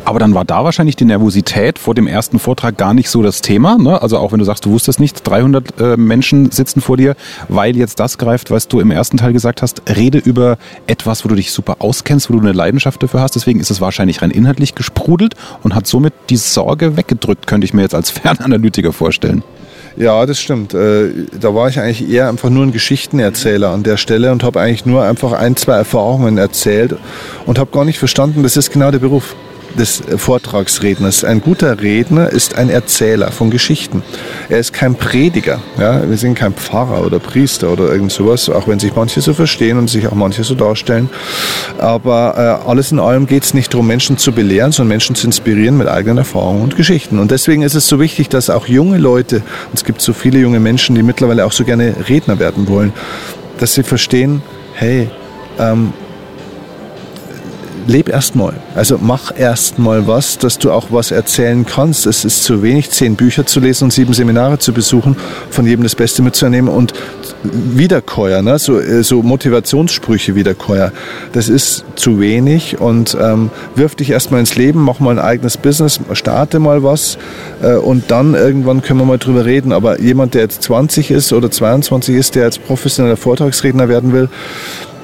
Aber 0.06 0.20
dann 0.20 0.35
war 0.35 0.44
da 0.44 0.62
wahrscheinlich 0.62 0.94
die 0.94 1.05
Nervosität 1.05 1.81
vor 1.81 1.93
dem 1.93 2.06
ersten 2.06 2.38
Vortrag 2.38 2.76
gar 2.76 2.94
nicht 2.94 3.11
so 3.11 3.25
das 3.25 3.43
Thema. 3.43 3.76
Ne? 3.76 4.00
Also 4.00 4.19
auch 4.19 4.31
wenn 4.31 4.38
du 4.38 4.44
sagst, 4.44 4.64
du 4.64 4.70
wusstest 4.70 5.01
nicht, 5.01 5.27
300 5.27 5.81
äh, 5.81 5.96
Menschen 5.96 6.53
sitzen 6.53 6.81
vor 6.81 6.96
dir, 6.96 7.17
weil 7.48 7.77
jetzt 7.77 7.98
das 7.98 8.17
greift, 8.17 8.53
was 8.53 8.69
du 8.69 8.79
im 8.79 8.93
ersten 8.93 9.17
Teil 9.17 9.32
gesagt 9.32 9.63
hast. 9.63 9.82
Rede 9.89 10.19
über 10.19 10.58
etwas, 10.86 11.25
wo 11.25 11.29
du 11.29 11.34
dich 11.34 11.51
super 11.51 11.79
auskennst, 11.81 12.31
wo 12.31 12.34
du 12.34 12.39
eine 12.39 12.53
Leidenschaft 12.53 13.03
dafür 13.03 13.20
hast. 13.20 13.34
Deswegen 13.34 13.58
ist 13.58 13.72
es 13.72 13.81
wahrscheinlich 13.81 14.22
rein 14.22 14.31
inhaltlich 14.31 14.77
gesprudelt 14.77 15.34
und 15.65 15.75
hat 15.75 15.89
somit 15.89 16.15
die 16.31 16.36
Sorge 16.36 16.96
weggedrückt, 16.96 17.48
könnte 17.48 17.65
ich 17.65 17.75
mir 17.75 17.82
jetzt 17.82 17.94
als 17.96 18.10
Fernanalytiker 18.13 18.93
vorstellen. 18.93 19.43
Ja, 19.96 20.25
das 20.25 20.39
stimmt. 20.39 20.72
Äh, 20.72 21.08
da 21.41 21.53
war 21.53 21.69
ich 21.69 21.81
eigentlich 21.81 22.08
eher 22.08 22.29
einfach 22.29 22.51
nur 22.51 22.65
ein 22.65 22.70
Geschichtenerzähler 22.70 23.70
an 23.70 23.82
der 23.82 23.96
Stelle 23.96 24.31
und 24.31 24.44
habe 24.44 24.60
eigentlich 24.60 24.86
nur 24.86 25.03
einfach 25.03 25.32
ein, 25.32 25.56
zwei 25.56 25.75
Erfahrungen 25.75 26.39
erzählt 26.39 26.94
und 27.44 27.58
habe 27.58 27.72
gar 27.72 27.84
nicht 27.84 27.98
verstanden, 27.98 28.44
das 28.44 28.56
ist 28.56 28.70
genau 28.70 28.93
der 28.93 29.01
Beruf 29.01 29.34
des 29.76 30.02
Vortragsredners. 30.16 31.24
Ein 31.24 31.40
guter 31.40 31.80
Redner 31.80 32.30
ist 32.30 32.56
ein 32.56 32.70
Erzähler 32.70 33.30
von 33.30 33.50
Geschichten. 33.50 34.02
Er 34.48 34.58
ist 34.58 34.72
kein 34.72 34.94
Prediger. 34.94 35.60
Ja? 35.78 36.08
Wir 36.08 36.16
sind 36.16 36.34
kein 36.34 36.54
Pfarrer 36.54 37.04
oder 37.04 37.18
Priester 37.18 37.72
oder 37.72 37.92
irgend 37.92 38.12
sowas, 38.12 38.48
auch 38.48 38.66
wenn 38.68 38.78
sich 38.78 38.94
manche 38.94 39.20
so 39.20 39.34
verstehen 39.34 39.78
und 39.78 39.88
sich 39.88 40.06
auch 40.06 40.14
manche 40.14 40.44
so 40.44 40.54
darstellen. 40.54 41.10
Aber 41.78 42.60
äh, 42.64 42.68
alles 42.68 42.92
in 42.92 42.98
allem 42.98 43.26
geht 43.26 43.44
es 43.44 43.54
nicht 43.54 43.72
darum, 43.72 43.86
Menschen 43.86 44.18
zu 44.18 44.32
belehren, 44.32 44.72
sondern 44.72 44.88
Menschen 44.88 45.14
zu 45.14 45.26
inspirieren 45.26 45.76
mit 45.76 45.88
eigenen 45.88 46.18
Erfahrungen 46.18 46.62
und 46.62 46.76
Geschichten. 46.76 47.18
Und 47.18 47.30
deswegen 47.30 47.62
ist 47.62 47.74
es 47.74 47.86
so 47.88 48.00
wichtig, 48.00 48.28
dass 48.28 48.50
auch 48.50 48.66
junge 48.66 48.98
Leute, 48.98 49.42
es 49.74 49.84
gibt 49.84 50.00
so 50.00 50.12
viele 50.12 50.38
junge 50.38 50.60
Menschen, 50.60 50.94
die 50.94 51.02
mittlerweile 51.02 51.44
auch 51.44 51.52
so 51.52 51.64
gerne 51.64 51.94
Redner 52.08 52.38
werden 52.38 52.68
wollen, 52.68 52.92
dass 53.58 53.74
sie 53.74 53.82
verstehen, 53.82 54.42
hey, 54.74 55.08
ähm, 55.58 55.92
leb 57.86 58.08
erstmal. 58.08 58.55
Also 58.74 58.98
mach 59.00 59.36
erstmal 59.36 60.06
was, 60.06 60.38
dass 60.38 60.58
du 60.58 60.70
auch 60.72 60.86
was 60.90 61.10
erzählen 61.10 61.64
kannst. 61.64 62.06
Es 62.06 62.24
ist 62.24 62.44
zu 62.44 62.62
wenig, 62.62 62.90
zehn 62.90 63.16
Bücher 63.16 63.46
zu 63.46 63.60
lesen 63.60 63.84
und 63.84 63.93
sieben 63.93 64.12
Seminare 64.12 64.58
zu 64.58 64.72
besuchen, 64.72 65.16
von 65.50 65.66
jedem 65.66 65.82
das 65.82 65.94
Beste 65.94 66.22
mitzunehmen 66.22 66.72
und 66.72 66.93
Wiederkäuer, 67.43 68.43
ne? 68.43 68.58
so, 68.58 68.81
äh, 68.81 69.02
so 69.02 69.22
Motivationssprüche 69.22 70.34
Wiederkäuer. 70.34 70.93
Das 71.32 71.48
ist 71.48 71.84
zu 71.94 72.20
wenig 72.20 72.81
und 72.81 73.16
ähm, 73.20 73.50
wirf 73.74 73.94
dich 73.94 74.10
erstmal 74.10 74.40
ins 74.40 74.56
Leben, 74.56 74.81
mach 74.81 75.00
mal 75.00 75.19
ein 75.19 75.24
eigenes 75.24 75.56
Business, 75.56 76.00
starte 76.12 76.58
mal 76.58 76.82
was 76.82 77.19
äh, 77.62 77.74
und 77.74 78.10
dann 78.10 78.34
irgendwann 78.34 78.82
können 78.82 79.00
wir 79.00 79.06
mal 79.06 79.19
drüber 79.19 79.44
reden. 79.44 79.72
Aber 79.72 80.00
jemand, 80.00 80.34
der 80.34 80.43
jetzt 80.43 80.62
20 80.62 81.10
ist 81.10 81.32
oder 81.32 81.50
22 81.50 82.16
ist, 82.16 82.34
der 82.34 82.44
jetzt 82.44 82.64
professioneller 82.66 83.16
Vortragsredner 83.16 83.88
werden 83.88 84.12
will, 84.12 84.28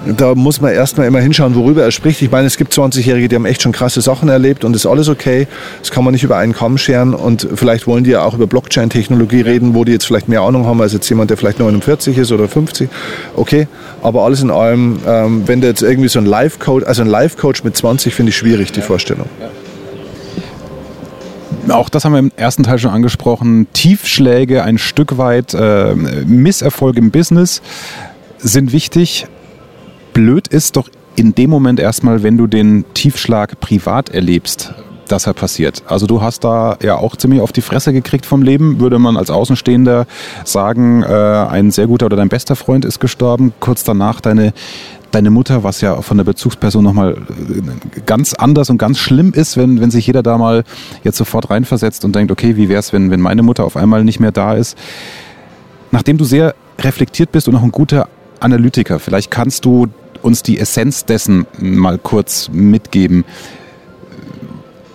da 0.07 0.35
muss 0.35 0.61
man 0.61 0.73
erstmal 0.73 1.07
immer 1.07 1.21
hinschauen, 1.21 1.55
worüber 1.55 1.83
er 1.83 1.93
spricht. 1.93 2.23
Ich 2.23 2.31
meine, 2.31 2.47
es 2.47 2.57
gibt 2.57 2.73
20-Jährige, 2.73 3.29
die 3.29 3.37
haben 3.37 3.47
echt 3.47 3.63
schon 3.63 3.73
krasse 3.73 4.01
Sachen 4.01 4.29
erlebt 4.29 4.65
und 4.65 4.75
ist 4.75 4.87
alles 4.87 5.09
okay. 5.09 5.47
Das 5.81 5.91
kann 5.91 6.03
man 6.05 6.13
nicht 6.13 6.25
über 6.25 6.37
einen 6.37 6.53
Kamm 6.53 6.77
scheren 6.79 7.15
und 7.15 7.47
vielleicht 7.55 7.87
wollen 7.87 8.05
die 8.05 8.11
ja 8.11 8.25
auch 8.25 8.35
über 8.35 8.47
Blockchain-Technologie 8.47 9.43
reden, 9.43 9.75
wo 9.75 9.85
die 9.85 9.93
jetzt 9.93 10.07
vielleicht 10.07 10.29
mehr 10.29 10.41
Ahnung 10.41 10.67
haben 10.67 10.81
als 10.81 10.93
jetzt 10.93 11.09
jemand, 11.09 11.31
der 11.31 11.37
vielleicht 11.37 11.61
49 11.61 12.19
ist 12.19 12.33
oder 12.33 12.49
50. 12.49 12.89
Okay, 13.37 13.69
aber 14.03 14.25
alles 14.25 14.43
in 14.43 14.51
allem, 14.51 14.99
ähm, 15.07 15.43
wenn 15.47 15.61
der 15.61 15.71
jetzt 15.71 15.83
irgendwie 15.83 16.09
so 16.09 16.19
ein 16.19 16.27
Life-Coach, 16.27 16.87
also 16.87 17.03
ein 17.03 17.09
Life-Coach 17.09 17.63
mit 17.63 17.77
20 17.77 18.15
finde 18.15 18.31
ich 18.31 18.37
schwierig, 18.37 18.73
die 18.73 18.83
Vorstellung. 18.83 19.27
Auch 21.69 21.89
das 21.89 22.05
haben 22.05 22.13
wir 22.13 22.19
im 22.19 22.33
ersten 22.37 22.65
Teil 22.65 22.79
schon 22.81 22.91
angesprochen. 22.91 23.69
Tiefschläge, 23.73 24.65
ein 24.65 24.79
Stück 24.79 25.17
weit 25.17 25.55
äh, 25.55 25.95
Misserfolg 25.95 26.97
im 26.97 27.13
Business 27.13 27.63
sind 28.39 28.73
wichtig 28.73 29.27
blöd 30.13 30.49
ist 30.49 30.77
doch 30.77 30.89
in 31.17 31.35
dem 31.35 31.51
Moment 31.51 31.79
erstmal, 31.81 32.23
wenn 32.23 32.37
du 32.37 32.47
den 32.47 32.85
Tiefschlag 32.95 33.61
privat 33.61 34.09
erlebst, 34.09 34.75
dass 35.09 35.27
er 35.27 35.35
passiert. 35.35 35.83
Also 35.87 36.07
du 36.07 36.23
hast 36.23 36.45
da 36.45 36.79
ja 36.83 36.97
auch 36.97 37.17
ziemlich 37.17 37.41
auf 37.41 37.53
die 37.53 37.61
Fresse 37.61 37.93
gekriegt 37.93 38.25
vom 38.25 38.43
Leben, 38.43 38.81
würde 38.81 38.99
man 38.99 39.17
als 39.17 39.31
Außenstehender 39.31 40.07
sagen, 40.45 41.03
äh, 41.03 41.07
ein 41.07 41.71
sehr 41.71 41.87
guter 41.87 42.07
oder 42.07 42.17
dein 42.17 42.29
bester 42.29 42.57
Freund 42.57 42.85
ist 42.85 42.99
gestorben, 42.99 43.53
kurz 43.61 43.85
danach 43.85 44.21
deine 44.21 44.53
deine 45.11 45.31
Mutter, 45.31 45.63
was 45.63 45.83
ja 45.83 46.01
von 46.01 46.17
der 46.17 46.25
Bezugsperson 46.25 46.83
nochmal 46.83 47.13
äh, 47.13 48.01
ganz 48.07 48.33
anders 48.33 48.71
und 48.71 48.79
ganz 48.79 48.99
schlimm 48.99 49.33
ist, 49.35 49.59
wenn, 49.59 49.79
wenn 49.81 49.91
sich 49.91 50.07
jeder 50.07 50.23
da 50.23 50.39
mal 50.39 50.65
jetzt 51.05 51.19
sofort 51.19 51.51
reinversetzt 51.51 52.07
und 52.07 52.17
denkt, 52.17 52.33
okay, 52.33 52.57
wie 52.57 52.71
wäre 52.71 52.81
es, 52.81 52.95
wenn, 52.95 53.11
wenn 53.11 53.21
meine 53.21 53.43
Mutter 53.43 53.65
auf 53.65 53.77
einmal 53.77 54.05
nicht 54.05 54.21
mehr 54.21 54.33
da 54.33 54.55
ist. 54.55 54.77
Nachdem 55.91 56.17
du 56.17 56.25
sehr 56.25 56.55
reflektiert 56.79 57.31
bist 57.31 57.47
und 57.47 57.55
auch 57.57 57.63
ein 57.63 57.73
guter 57.73 58.09
Analytiker, 58.41 58.99
vielleicht 58.99 59.31
kannst 59.31 59.67
du 59.67 59.89
uns 60.23 60.43
die 60.43 60.59
Essenz 60.59 61.05
dessen 61.05 61.47
mal 61.59 61.99
kurz 61.99 62.49
mitgeben. 62.53 63.25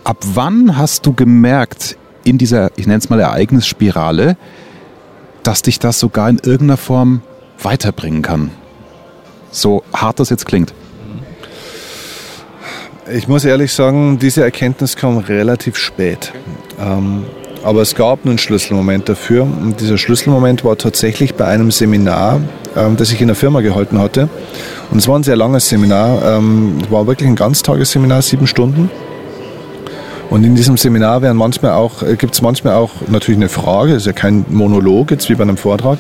Ab 0.04 0.18
wann 0.34 0.78
hast 0.78 1.06
du 1.06 1.14
gemerkt, 1.14 1.98
in 2.24 2.38
dieser, 2.38 2.72
ich 2.76 2.88
nenne 2.88 3.00
es 3.00 3.10
mal 3.10 3.20
Ereignisspirale, 3.20 4.38
dass 5.44 5.62
dich 5.62 5.80
das 5.80 6.00
sogar 6.00 6.30
in 6.30 6.38
irgendeiner 6.38 6.78
Form 6.78 7.22
weiterbringen 7.62 8.22
kann? 8.22 8.52
So 9.52 9.84
hart 9.94 10.20
das 10.20 10.30
jetzt 10.30 10.46
klingt. 10.46 10.74
Ich 13.10 13.28
muss 13.28 13.46
ehrlich 13.46 13.72
sagen, 13.72 14.20
diese 14.20 14.44
Erkenntnis 14.44 14.98
kam 14.98 15.18
relativ 15.18 15.78
spät. 15.78 16.34
Ähm, 16.80 17.26
aber 17.68 17.82
es 17.82 17.96
gab 17.96 18.26
einen 18.26 18.38
Schlüsselmoment 18.38 19.10
dafür. 19.10 19.44
Und 19.44 19.82
dieser 19.82 19.98
Schlüsselmoment 19.98 20.64
war 20.64 20.78
tatsächlich 20.78 21.36
bei 21.36 21.48
einem 21.48 21.70
Seminar, 21.70 22.40
ähm, 22.78 22.96
das 22.96 23.12
ich 23.12 23.20
in 23.20 23.28
der 23.28 23.36
Firma 23.36 23.60
gehalten 23.60 24.00
hatte. 24.00 24.30
Und 24.90 25.00
es 25.00 25.08
war 25.10 25.20
ein 25.20 25.24
sehr 25.24 25.36
langes 25.36 25.68
Seminar, 25.68 26.38
ähm, 26.38 26.78
war 26.90 27.08
wirklich 27.08 27.28
ein 27.28 27.36
Ganztagesseminar, 27.36 28.22
sieben 28.22 28.48
Stunden. 28.48 28.90
Und 30.30 30.44
in 30.44 30.56
diesem 30.56 30.76
Seminar 30.78 31.22
werden 31.22 31.38
manchmal 31.38 31.72
auch, 31.72 32.04
äh, 32.04 32.16
gibt 32.16 32.34
es 32.34 32.42
manchmal 32.42 32.76
auch 32.76 32.92
natürlich 33.08 33.40
eine 33.40 33.50
Frage, 33.50 33.94
ist 33.94 34.06
ja 34.06 34.14
kein 34.14 34.46
Monolog 34.50 35.12
jetzt 35.12 35.30
wie 35.30 35.36
bei 35.36 35.44
einem 35.44 35.58
Vortrag. 35.58 36.00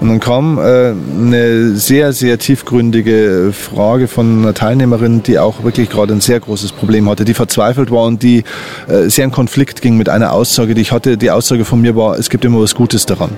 Und 0.00 0.08
dann 0.08 0.20
kam 0.20 0.58
äh, 0.58 0.92
eine 0.92 1.70
sehr, 1.70 2.12
sehr 2.12 2.38
tiefgründige 2.38 3.52
Frage 3.52 4.06
von 4.06 4.42
einer 4.42 4.54
Teilnehmerin, 4.54 5.22
die 5.22 5.38
auch 5.38 5.64
wirklich 5.64 5.90
gerade 5.90 6.14
ein 6.14 6.20
sehr 6.20 6.38
großes 6.38 6.72
Problem 6.72 7.08
hatte, 7.08 7.24
die 7.24 7.34
verzweifelt 7.34 7.90
war 7.90 8.04
und 8.04 8.22
die 8.22 8.44
äh, 8.88 9.08
sehr 9.08 9.24
in 9.24 9.32
Konflikt 9.32 9.82
ging 9.82 9.96
mit 9.96 10.08
einer 10.08 10.32
Aussage, 10.32 10.74
die 10.74 10.82
ich 10.82 10.92
hatte. 10.92 11.16
Die 11.16 11.30
Aussage 11.30 11.64
von 11.64 11.80
mir 11.80 11.96
war, 11.96 12.18
es 12.18 12.30
gibt 12.30 12.44
immer 12.44 12.60
was 12.60 12.74
Gutes 12.74 13.06
daran. 13.06 13.30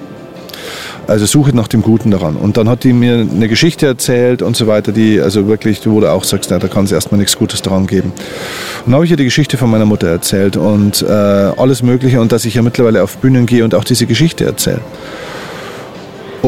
Also 1.08 1.24
suche 1.24 1.56
nach 1.56 1.68
dem 1.68 1.80
Guten 1.80 2.10
daran. 2.10 2.36
Und 2.36 2.58
dann 2.58 2.68
hat 2.68 2.84
die 2.84 2.92
mir 2.92 3.14
eine 3.14 3.48
Geschichte 3.48 3.86
erzählt 3.86 4.42
und 4.42 4.56
so 4.58 4.66
weiter, 4.66 4.92
die 4.92 5.20
also 5.20 5.48
wirklich, 5.48 5.80
wo 5.88 6.00
du 6.00 6.06
auch 6.06 6.22
sagst, 6.22 6.50
na, 6.50 6.58
da 6.58 6.68
kann 6.68 6.84
es 6.84 6.92
erstmal 6.92 7.18
nichts 7.18 7.38
Gutes 7.38 7.62
daran 7.62 7.86
geben. 7.86 8.12
Und 8.12 8.86
dann 8.86 8.94
habe 8.94 9.06
ich 9.06 9.10
ihr 9.10 9.16
die 9.16 9.24
Geschichte 9.24 9.56
von 9.56 9.70
meiner 9.70 9.86
Mutter 9.86 10.06
erzählt 10.06 10.58
und 10.58 11.00
äh, 11.00 11.06
alles 11.06 11.82
Mögliche 11.82 12.20
und 12.20 12.30
dass 12.30 12.44
ich 12.44 12.54
ja 12.54 12.62
mittlerweile 12.62 13.02
auf 13.02 13.16
Bühnen 13.16 13.46
gehe 13.46 13.64
und 13.64 13.74
auch 13.74 13.84
diese 13.84 14.04
Geschichte 14.04 14.44
erzähle. 14.44 14.82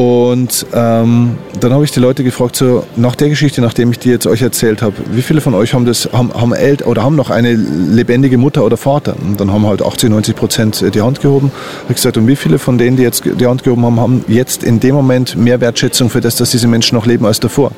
Und 0.01 0.65
ähm, 0.73 1.37
dann 1.59 1.73
habe 1.73 1.83
ich 1.83 1.91
die 1.91 1.99
Leute 1.99 2.23
gefragt, 2.23 2.55
so 2.55 2.83
nach 2.95 3.15
der 3.15 3.29
Geschichte, 3.29 3.61
nachdem 3.61 3.91
ich 3.91 3.99
die 3.99 4.09
jetzt 4.09 4.25
euch 4.25 4.41
erzählt 4.41 4.81
habe, 4.81 4.95
wie 5.11 5.21
viele 5.21 5.41
von 5.41 5.53
euch 5.53 5.75
haben 5.75 5.85
das, 5.85 6.09
haben, 6.11 6.33
haben 6.33 6.53
Eltern 6.53 6.87
oder 6.87 7.03
haben 7.03 7.15
noch 7.15 7.29
eine 7.29 7.53
lebendige 7.53 8.39
Mutter 8.39 8.65
oder 8.65 8.77
Vater? 8.77 9.15
Und 9.21 9.39
dann 9.39 9.51
haben 9.51 9.67
halt 9.67 9.83
80, 9.83 10.09
90 10.09 10.35
Prozent 10.35 10.95
die 10.95 11.01
Hand 11.03 11.21
gehoben. 11.21 11.51
Ich 11.87 11.97
gesagt, 11.97 12.17
und 12.17 12.25
wie 12.25 12.35
viele 12.35 12.57
von 12.57 12.79
denen, 12.79 12.97
die 12.97 13.03
jetzt 13.03 13.23
die 13.25 13.45
Hand 13.45 13.63
gehoben 13.63 13.85
haben, 13.85 13.99
haben 13.99 14.25
jetzt 14.27 14.63
in 14.63 14.79
dem 14.79 14.95
Moment 14.95 15.35
mehr 15.35 15.61
Wertschätzung 15.61 16.09
für 16.09 16.19
das, 16.19 16.35
dass 16.35 16.49
diese 16.49 16.67
Menschen 16.67 16.95
noch 16.95 17.05
leben 17.05 17.27
als 17.27 17.39
davor? 17.39 17.71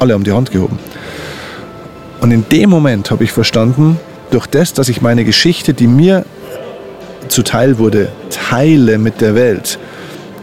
Alle 0.00 0.12
haben 0.12 0.24
die 0.24 0.32
Hand 0.32 0.50
gehoben. 0.50 0.78
Und 2.20 2.30
in 2.30 2.44
dem 2.52 2.68
Moment 2.68 3.10
habe 3.10 3.24
ich 3.24 3.32
verstanden, 3.32 3.98
durch 4.30 4.46
das, 4.46 4.74
dass 4.74 4.90
ich 4.90 5.00
meine 5.00 5.24
Geschichte, 5.24 5.72
die 5.72 5.86
mir 5.86 6.26
zuteil 7.28 7.78
wurde, 7.78 8.10
teile 8.28 8.98
mit 8.98 9.22
der 9.22 9.34
Welt, 9.34 9.78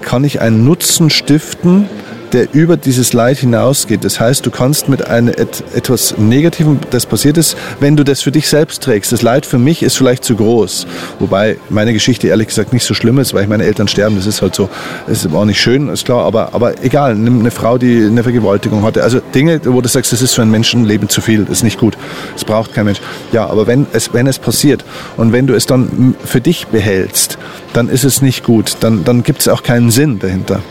kann 0.02 0.24
ich 0.24 0.42
einen 0.42 0.66
Nutzen 0.66 1.10
stiften, 1.10 1.88
der 2.34 2.54
über 2.54 2.78
dieses 2.78 3.14
Leid 3.14 3.38
hinausgeht. 3.40 4.04
Das 4.04 4.20
heißt, 4.20 4.46
du 4.46 4.52
kannst 4.52 4.90
mit 4.90 5.08
einem 5.08 5.30
et, 5.30 5.64
etwas 5.74 6.18
Negativem, 6.18 6.80
das 6.90 7.06
passiert 7.06 7.38
ist, 7.38 7.58
wenn 7.80 7.96
du 7.96 8.04
das 8.04 8.22
für 8.22 8.32
dich 8.32 8.48
selbst 8.48 8.84
trägst. 8.84 9.12
Das 9.12 9.22
Leid 9.22 9.46
für 9.46 9.58
mich 9.58 9.84
ist 9.84 9.98
vielleicht 9.98 10.24
zu 10.24 10.36
groß. 10.36 10.88
Wobei 11.20 11.58
meine 11.70 11.94
Geschichte 11.94 12.28
ehrlich 12.28 12.48
gesagt 12.48 12.74
nicht 12.74 12.86
so 12.86 12.94
schlimm 12.94 13.20
ist, 13.20 13.34
weil 13.34 13.44
ich 13.44 13.50
meine 13.50 13.64
Eltern 13.64 13.88
sterben. 13.88 14.16
Das 14.16 14.26
ist 14.26 14.42
halt 14.42 14.56
so, 14.56 14.70
das 15.08 15.26
ist 15.26 15.34
auch 15.34 15.46
nicht 15.46 15.60
schön, 15.60 15.90
ist 15.90 16.06
klar. 16.06 16.26
Aber, 16.26 16.54
aber 16.54 16.84
egal, 16.84 17.16
nimm 17.16 17.40
eine 17.40 17.52
Frau, 17.52 17.78
die 17.78 18.06
eine 18.06 18.24
Vergewaltigung 18.24 18.84
hatte. 18.84 19.04
Also 19.04 19.20
Dinge, 19.20 19.62
wo 19.66 19.82
du 19.82 19.88
sagst, 19.88 20.12
das 20.12 20.22
ist 20.22 20.34
für 20.34 20.42
ein 20.42 20.52
Menschenleben 20.52 21.10
zu 21.10 21.22
viel, 21.22 21.46
das 21.46 21.58
ist 21.58 21.64
nicht 21.64 21.80
gut. 21.80 21.98
Das 22.34 22.46
braucht 22.46 22.74
kein 22.74 22.86
Mensch. 22.86 23.02
Ja, 23.32 23.48
aber 23.48 23.68
wenn 23.68 23.88
es, 23.94 24.14
wenn 24.14 24.28
es 24.28 24.40
passiert 24.40 24.86
und 25.18 25.32
wenn 25.32 25.48
du 25.48 25.54
es 25.54 25.66
dann 25.66 26.16
für 26.24 26.42
dich 26.42 26.68
behältst, 26.68 27.38
dann 27.74 27.90
ist 27.90 28.04
es 28.04 28.22
nicht 28.22 28.44
gut. 28.44 28.78
Dann, 28.80 29.04
dann 29.04 29.24
gibt 29.24 29.42
es 29.42 29.48
auch 29.48 29.64
keinen 29.64 29.92
Sinn 29.92 30.20
dahinter. 30.20 30.62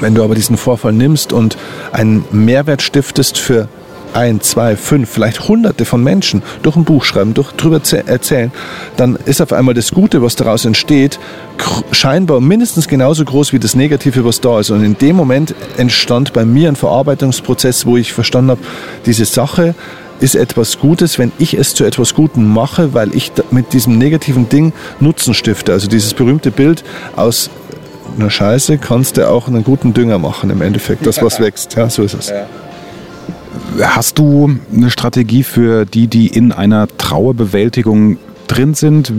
Wenn 0.00 0.14
du 0.14 0.22
aber 0.22 0.34
diesen 0.34 0.56
Vorfall 0.56 0.92
nimmst 0.92 1.32
und 1.32 1.56
einen 1.92 2.24
Mehrwert 2.30 2.82
stiftest 2.82 3.38
für 3.38 3.68
ein, 4.14 4.40
zwei, 4.40 4.76
fünf, 4.76 5.10
vielleicht 5.10 5.48
hunderte 5.48 5.84
von 5.84 6.02
Menschen 6.02 6.42
durch 6.62 6.76
ein 6.76 6.84
Buch 6.84 7.04
schreiben, 7.04 7.34
durch 7.34 7.52
drüber 7.52 7.80
erzählen, 8.06 8.52
dann 8.96 9.16
ist 9.24 9.42
auf 9.42 9.52
einmal 9.52 9.74
das 9.74 9.90
Gute, 9.90 10.22
was 10.22 10.36
daraus 10.36 10.64
entsteht, 10.64 11.18
scheinbar 11.90 12.40
mindestens 12.40 12.88
genauso 12.88 13.24
groß 13.24 13.52
wie 13.52 13.58
das 13.58 13.74
Negative, 13.74 14.24
was 14.24 14.40
da 14.40 14.60
ist. 14.60 14.70
Und 14.70 14.84
in 14.84 14.96
dem 14.96 15.16
Moment 15.16 15.54
entstand 15.76 16.32
bei 16.32 16.44
mir 16.44 16.68
ein 16.68 16.76
Verarbeitungsprozess, 16.76 17.86
wo 17.86 17.96
ich 17.96 18.12
verstanden 18.12 18.52
habe, 18.52 18.60
diese 19.04 19.24
Sache 19.24 19.74
ist 20.20 20.36
etwas 20.36 20.78
Gutes, 20.78 21.18
wenn 21.18 21.32
ich 21.38 21.54
es 21.54 21.74
zu 21.74 21.84
etwas 21.84 22.14
Gutem 22.14 22.48
mache, 22.48 22.94
weil 22.94 23.14
ich 23.14 23.32
mit 23.50 23.72
diesem 23.72 23.98
negativen 23.98 24.48
Ding 24.48 24.72
Nutzen 25.00 25.34
stifte. 25.34 25.72
Also 25.72 25.88
dieses 25.88 26.14
berühmte 26.14 26.52
Bild 26.52 26.84
aus 27.16 27.50
einer 28.16 28.30
Scheiße 28.30 28.78
kannst 28.78 29.16
du 29.16 29.28
auch 29.28 29.48
einen 29.48 29.64
guten 29.64 29.94
Dünger 29.94 30.18
machen 30.18 30.50
im 30.50 30.62
Endeffekt, 30.62 31.06
das 31.06 31.22
was 31.22 31.40
wächst. 31.40 31.74
Ja, 31.74 31.88
so 31.88 32.02
ist 32.02 32.14
es. 32.14 32.32
Hast 33.80 34.18
du 34.18 34.56
eine 34.74 34.90
Strategie 34.90 35.42
für 35.42 35.84
die, 35.84 36.06
die 36.06 36.28
in 36.28 36.52
einer 36.52 36.86
Trauerbewältigung 36.98 38.18
drin 38.46 38.74
sind? 38.74 39.12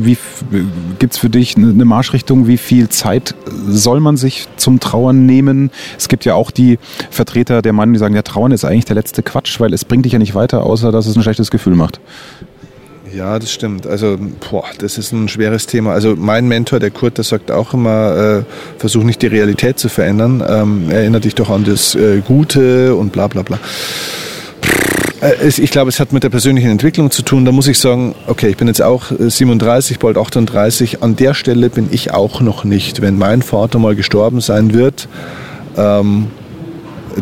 Gibt 0.99 1.13
es 1.13 1.19
für 1.19 1.29
dich 1.29 1.57
eine 1.57 1.85
Marschrichtung? 1.85 2.47
Wie 2.47 2.57
viel 2.57 2.89
Zeit 2.89 3.35
soll 3.67 3.99
man 3.99 4.17
sich 4.17 4.47
zum 4.57 4.79
Trauern 4.79 5.25
nehmen? 5.25 5.71
Es 5.97 6.07
gibt 6.07 6.25
ja 6.25 6.35
auch 6.35 6.51
die 6.51 6.79
Vertreter 7.09 7.61
der 7.61 7.73
Meinung, 7.73 7.93
die 7.93 7.99
sagen, 7.99 8.15
ja, 8.15 8.21
Trauern 8.21 8.51
ist 8.51 8.63
eigentlich 8.65 8.85
der 8.85 8.95
letzte 8.95 9.23
Quatsch, 9.23 9.59
weil 9.59 9.73
es 9.73 9.83
bringt 9.83 10.05
dich 10.05 10.13
ja 10.13 10.19
nicht 10.19 10.35
weiter, 10.35 10.63
außer 10.63 10.91
dass 10.91 11.05
es 11.05 11.15
ein 11.15 11.23
schlechtes 11.23 11.51
Gefühl 11.51 11.75
macht. 11.75 11.99
Ja, 13.15 13.39
das 13.39 13.49
stimmt. 13.49 13.87
Also, 13.87 14.17
boah, 14.49 14.65
das 14.77 14.97
ist 14.97 15.13
ein 15.13 15.29
schweres 15.29 15.67
Thema. 15.67 15.93
Also, 15.93 16.15
mein 16.17 16.49
Mentor, 16.49 16.79
der 16.79 16.91
Kurt, 16.91 17.17
der 17.17 17.23
sagt 17.23 17.49
auch 17.49 17.73
immer, 17.73 18.43
äh, 18.43 18.43
versuch 18.77 19.03
nicht 19.03 19.21
die 19.21 19.27
Realität 19.27 19.79
zu 19.79 19.87
verändern. 19.87 20.43
Ähm, 20.45 20.91
erinnere 20.91 21.21
dich 21.21 21.33
doch 21.33 21.49
an 21.49 21.63
das 21.63 21.95
äh, 21.95 22.19
Gute 22.19 22.93
und 22.93 23.13
bla 23.13 23.27
bla 23.27 23.43
bla. 23.43 23.57
Äh, 25.21 25.47
ich 25.47 25.71
glaube, 25.71 25.87
es 25.89 26.01
hat 26.01 26.11
mit 26.11 26.23
der 26.23 26.29
persönlichen 26.29 26.69
Entwicklung 26.69 27.09
zu 27.09 27.21
tun. 27.21 27.45
Da 27.45 27.53
muss 27.53 27.67
ich 27.67 27.79
sagen, 27.79 28.15
okay, 28.27 28.49
ich 28.49 28.57
bin 28.57 28.67
jetzt 28.67 28.81
auch 28.81 29.05
37, 29.17 29.95
äh, 29.95 29.99
bald 30.01 30.17
38. 30.17 31.01
An 31.01 31.15
der 31.15 31.33
Stelle 31.33 31.69
bin 31.69 31.87
ich 31.91 32.11
auch 32.11 32.41
noch 32.41 32.65
nicht. 32.65 33.01
Wenn 33.01 33.17
mein 33.17 33.41
Vater 33.41 33.79
mal 33.79 33.95
gestorben 33.95 34.41
sein 34.41 34.73
wird, 34.73 35.07
ähm, 35.77 36.27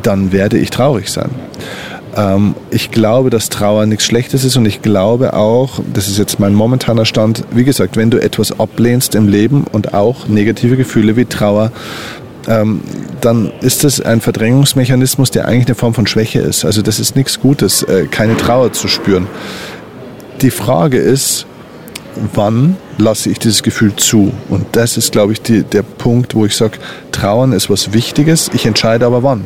dann 0.01 0.31
werde 0.31 0.57
ich 0.57 0.71
traurig 0.71 1.11
sein. 1.11 1.29
Ähm, 2.15 2.55
ich 2.69 2.91
glaube, 2.91 3.29
dass 3.29 3.49
Trauer 3.49 3.85
nichts 3.85 4.05
Schlechtes 4.05 4.43
ist 4.43 4.55
und 4.55 4.65
ich 4.65 4.81
glaube 4.81 5.33
auch, 5.33 5.79
das 5.93 6.07
ist 6.07 6.17
jetzt 6.17 6.39
mein 6.39 6.53
momentaner 6.53 7.05
Stand, 7.05 7.43
wie 7.51 7.63
gesagt, 7.63 7.97
wenn 7.97 8.11
du 8.11 8.21
etwas 8.21 8.59
ablehnst 8.59 9.15
im 9.15 9.27
Leben 9.27 9.65
und 9.71 9.93
auch 9.93 10.27
negative 10.27 10.77
Gefühle 10.77 11.15
wie 11.15 11.25
Trauer, 11.25 11.71
ähm, 12.47 12.81
dann 13.21 13.51
ist 13.61 13.83
das 13.83 14.01
ein 14.01 14.21
Verdrängungsmechanismus, 14.21 15.31
der 15.31 15.47
eigentlich 15.47 15.67
eine 15.67 15.75
Form 15.75 15.93
von 15.93 16.07
Schwäche 16.07 16.39
ist. 16.39 16.65
Also 16.65 16.81
das 16.81 16.99
ist 16.99 17.15
nichts 17.15 17.39
Gutes, 17.39 17.83
äh, 17.83 18.07
keine 18.09 18.37
Trauer 18.37 18.73
zu 18.73 18.87
spüren. 18.87 19.27
Die 20.41 20.51
Frage 20.51 20.97
ist, 20.97 21.45
wann 22.33 22.75
lasse 22.97 23.29
ich 23.29 23.39
dieses 23.39 23.63
Gefühl 23.63 23.95
zu? 23.95 24.33
Und 24.49 24.65
das 24.73 24.97
ist, 24.97 25.11
glaube 25.11 25.33
ich, 25.33 25.41
die, 25.41 25.63
der 25.63 25.83
Punkt, 25.83 26.35
wo 26.35 26.45
ich 26.45 26.55
sage, 26.55 26.77
Trauern 27.11 27.53
ist 27.53 27.69
was 27.69 27.93
Wichtiges, 27.93 28.51
ich 28.53 28.65
entscheide 28.65 29.05
aber 29.05 29.23
wann. 29.23 29.45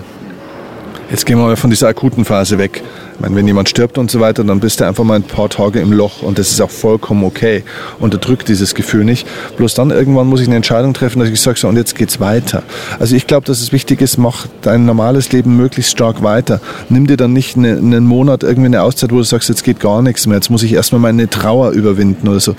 Jetzt 1.09 1.25
gehen 1.25 1.37
wir 1.37 1.45
mal 1.45 1.55
von 1.55 1.69
dieser 1.69 1.87
akuten 1.87 2.25
Phase 2.25 2.57
weg. 2.57 2.83
Ich 3.13 3.21
meine, 3.21 3.33
wenn 3.35 3.47
jemand 3.47 3.69
stirbt 3.69 3.97
und 3.97 4.11
so 4.11 4.19
weiter, 4.19 4.43
dann 4.43 4.59
bist 4.59 4.81
du 4.81 4.85
einfach 4.85 5.05
mal 5.05 5.15
ein 5.15 5.23
paar 5.23 5.47
Tage 5.47 5.79
im 5.79 5.93
Loch 5.93 6.21
und 6.21 6.37
das 6.37 6.51
ist 6.51 6.59
auch 6.59 6.69
vollkommen 6.69 7.23
okay. 7.23 7.63
Unterdrückt 7.99 8.49
dieses 8.49 8.75
Gefühl 8.75 9.05
nicht. 9.05 9.25
Bloß 9.55 9.73
dann 9.73 9.89
irgendwann 9.89 10.27
muss 10.27 10.41
ich 10.41 10.47
eine 10.47 10.57
Entscheidung 10.57 10.93
treffen, 10.93 11.19
dass 11.19 11.29
ich 11.29 11.39
sage, 11.39 11.57
so, 11.57 11.69
und 11.69 11.77
jetzt 11.77 11.95
geht's 11.95 12.19
weiter. 12.19 12.61
Also 12.99 13.15
ich 13.15 13.25
glaube, 13.25 13.45
dass 13.45 13.61
es 13.61 13.71
wichtig 13.71 14.01
ist, 14.01 14.17
mach 14.17 14.47
dein 14.61 14.85
normales 14.85 15.31
Leben 15.31 15.55
möglichst 15.55 15.91
stark 15.93 16.23
weiter. 16.23 16.59
Nimm 16.89 17.07
dir 17.07 17.15
dann 17.15 17.31
nicht 17.31 17.55
eine, 17.55 17.77
einen 17.77 18.05
Monat 18.05 18.43
irgendwie 18.43 18.67
eine 18.67 18.83
Auszeit, 18.83 19.11
wo 19.11 19.17
du 19.17 19.23
sagst, 19.23 19.47
jetzt 19.47 19.63
geht 19.63 19.79
gar 19.79 20.01
nichts 20.01 20.27
mehr, 20.27 20.35
jetzt 20.35 20.49
muss 20.49 20.61
ich 20.61 20.73
erstmal 20.73 20.99
meine 20.99 21.29
Trauer 21.29 21.71
überwinden 21.71 22.27
oder 22.27 22.41
so. 22.41 22.55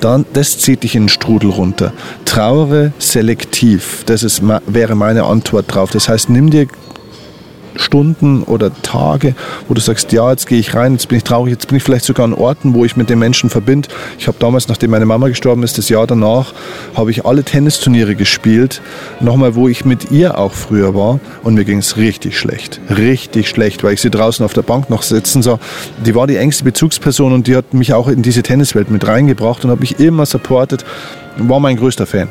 Dann, 0.00 0.24
das 0.32 0.58
zieht 0.58 0.84
dich 0.84 0.94
in 0.96 1.02
den 1.02 1.08
Strudel 1.10 1.50
runter. 1.50 1.92
Trauere 2.24 2.92
selektiv. 2.98 4.04
Das 4.06 4.22
ist, 4.22 4.42
wäre 4.66 4.94
meine 4.94 5.24
Antwort 5.24 5.66
drauf. 5.68 5.90
Das 5.90 6.08
heißt, 6.08 6.30
nimm 6.30 6.48
dir 6.48 6.66
Stunden 7.76 8.42
oder 8.42 8.70
Tage, 8.82 9.34
wo 9.68 9.74
du 9.74 9.80
sagst, 9.80 10.12
ja, 10.12 10.30
jetzt 10.30 10.46
gehe 10.46 10.58
ich 10.58 10.74
rein, 10.74 10.92
jetzt 10.92 11.08
bin 11.08 11.18
ich 11.18 11.24
traurig, 11.24 11.52
jetzt 11.52 11.68
bin 11.68 11.76
ich 11.76 11.82
vielleicht 11.82 12.04
sogar 12.04 12.24
an 12.24 12.34
Orten, 12.34 12.74
wo 12.74 12.84
ich 12.84 12.96
mit 12.96 13.10
den 13.10 13.18
Menschen 13.18 13.50
verbinde. 13.50 13.88
Ich 14.18 14.26
habe 14.26 14.36
damals, 14.38 14.68
nachdem 14.68 14.90
meine 14.90 15.06
Mama 15.06 15.28
gestorben 15.28 15.62
ist, 15.62 15.78
das 15.78 15.88
Jahr 15.88 16.06
danach, 16.06 16.52
habe 16.94 17.10
ich 17.10 17.24
alle 17.24 17.44
Tennisturniere 17.44 18.14
gespielt. 18.14 18.80
Nochmal, 19.20 19.54
wo 19.54 19.68
ich 19.68 19.84
mit 19.84 20.10
ihr 20.10 20.38
auch 20.38 20.52
früher 20.52 20.94
war 20.94 21.20
und 21.42 21.54
mir 21.54 21.64
ging 21.64 21.78
es 21.78 21.96
richtig 21.96 22.38
schlecht. 22.38 22.80
Richtig 22.90 23.48
schlecht, 23.48 23.84
weil 23.84 23.94
ich 23.94 24.00
sie 24.00 24.10
draußen 24.10 24.44
auf 24.44 24.52
der 24.52 24.62
Bank 24.62 24.90
noch 24.90 25.02
sitzen 25.02 25.42
sah. 25.42 25.58
Die 26.04 26.14
war 26.14 26.26
die 26.26 26.36
engste 26.36 26.64
Bezugsperson 26.64 27.32
und 27.32 27.46
die 27.46 27.56
hat 27.56 27.74
mich 27.74 27.92
auch 27.92 28.08
in 28.08 28.22
diese 28.22 28.42
Tenniswelt 28.42 28.90
mit 28.90 29.06
reingebracht 29.06 29.64
und 29.64 29.70
habe 29.70 29.80
mich 29.80 30.00
immer 30.00 30.26
supportet. 30.26 30.84
War 31.36 31.60
mein 31.60 31.76
größter 31.76 32.06
Fan. 32.06 32.28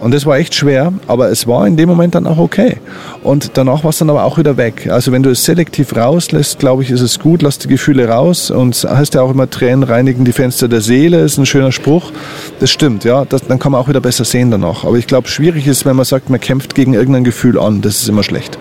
Und 0.00 0.14
das 0.14 0.26
war 0.26 0.38
echt 0.38 0.54
schwer, 0.54 0.92
aber 1.08 1.28
es 1.30 1.46
war 1.48 1.66
in 1.66 1.76
dem 1.76 1.88
Moment 1.88 2.14
dann 2.14 2.26
auch 2.26 2.38
okay. 2.38 2.76
Und 3.24 3.52
danach 3.54 3.82
war 3.82 3.90
es 3.90 3.98
dann 3.98 4.10
aber 4.10 4.22
auch 4.24 4.38
wieder 4.38 4.56
weg. 4.56 4.88
Also 4.90 5.10
wenn 5.10 5.24
du 5.24 5.30
es 5.30 5.44
selektiv 5.44 5.96
rauslässt, 5.96 6.60
glaube 6.60 6.84
ich, 6.84 6.90
ist 6.90 7.00
es 7.00 7.18
gut, 7.18 7.42
lass 7.42 7.58
die 7.58 7.66
Gefühle 7.66 8.08
raus. 8.08 8.52
Und 8.52 8.76
heißt 8.76 9.14
ja 9.14 9.22
auch 9.22 9.30
immer, 9.30 9.50
Tränen 9.50 9.82
reinigen 9.82 10.24
die 10.24 10.32
Fenster 10.32 10.68
der 10.68 10.82
Seele, 10.82 11.20
ist 11.20 11.36
ein 11.36 11.46
schöner 11.46 11.72
Spruch. 11.72 12.12
Das 12.60 12.70
stimmt, 12.70 13.02
ja. 13.02 13.24
Das, 13.24 13.42
dann 13.46 13.58
kann 13.58 13.72
man 13.72 13.80
auch 13.80 13.88
wieder 13.88 14.00
besser 14.00 14.24
sehen 14.24 14.52
danach. 14.52 14.84
Aber 14.84 14.96
ich 14.96 15.08
glaube, 15.08 15.26
schwierig 15.28 15.66
ist, 15.66 15.84
wenn 15.84 15.96
man 15.96 16.04
sagt, 16.04 16.30
man 16.30 16.40
kämpft 16.40 16.76
gegen 16.76 16.94
irgendein 16.94 17.24
Gefühl 17.24 17.58
an. 17.58 17.80
Das 17.80 18.00
ist 18.00 18.08
immer 18.08 18.22
schlecht. 18.22 18.56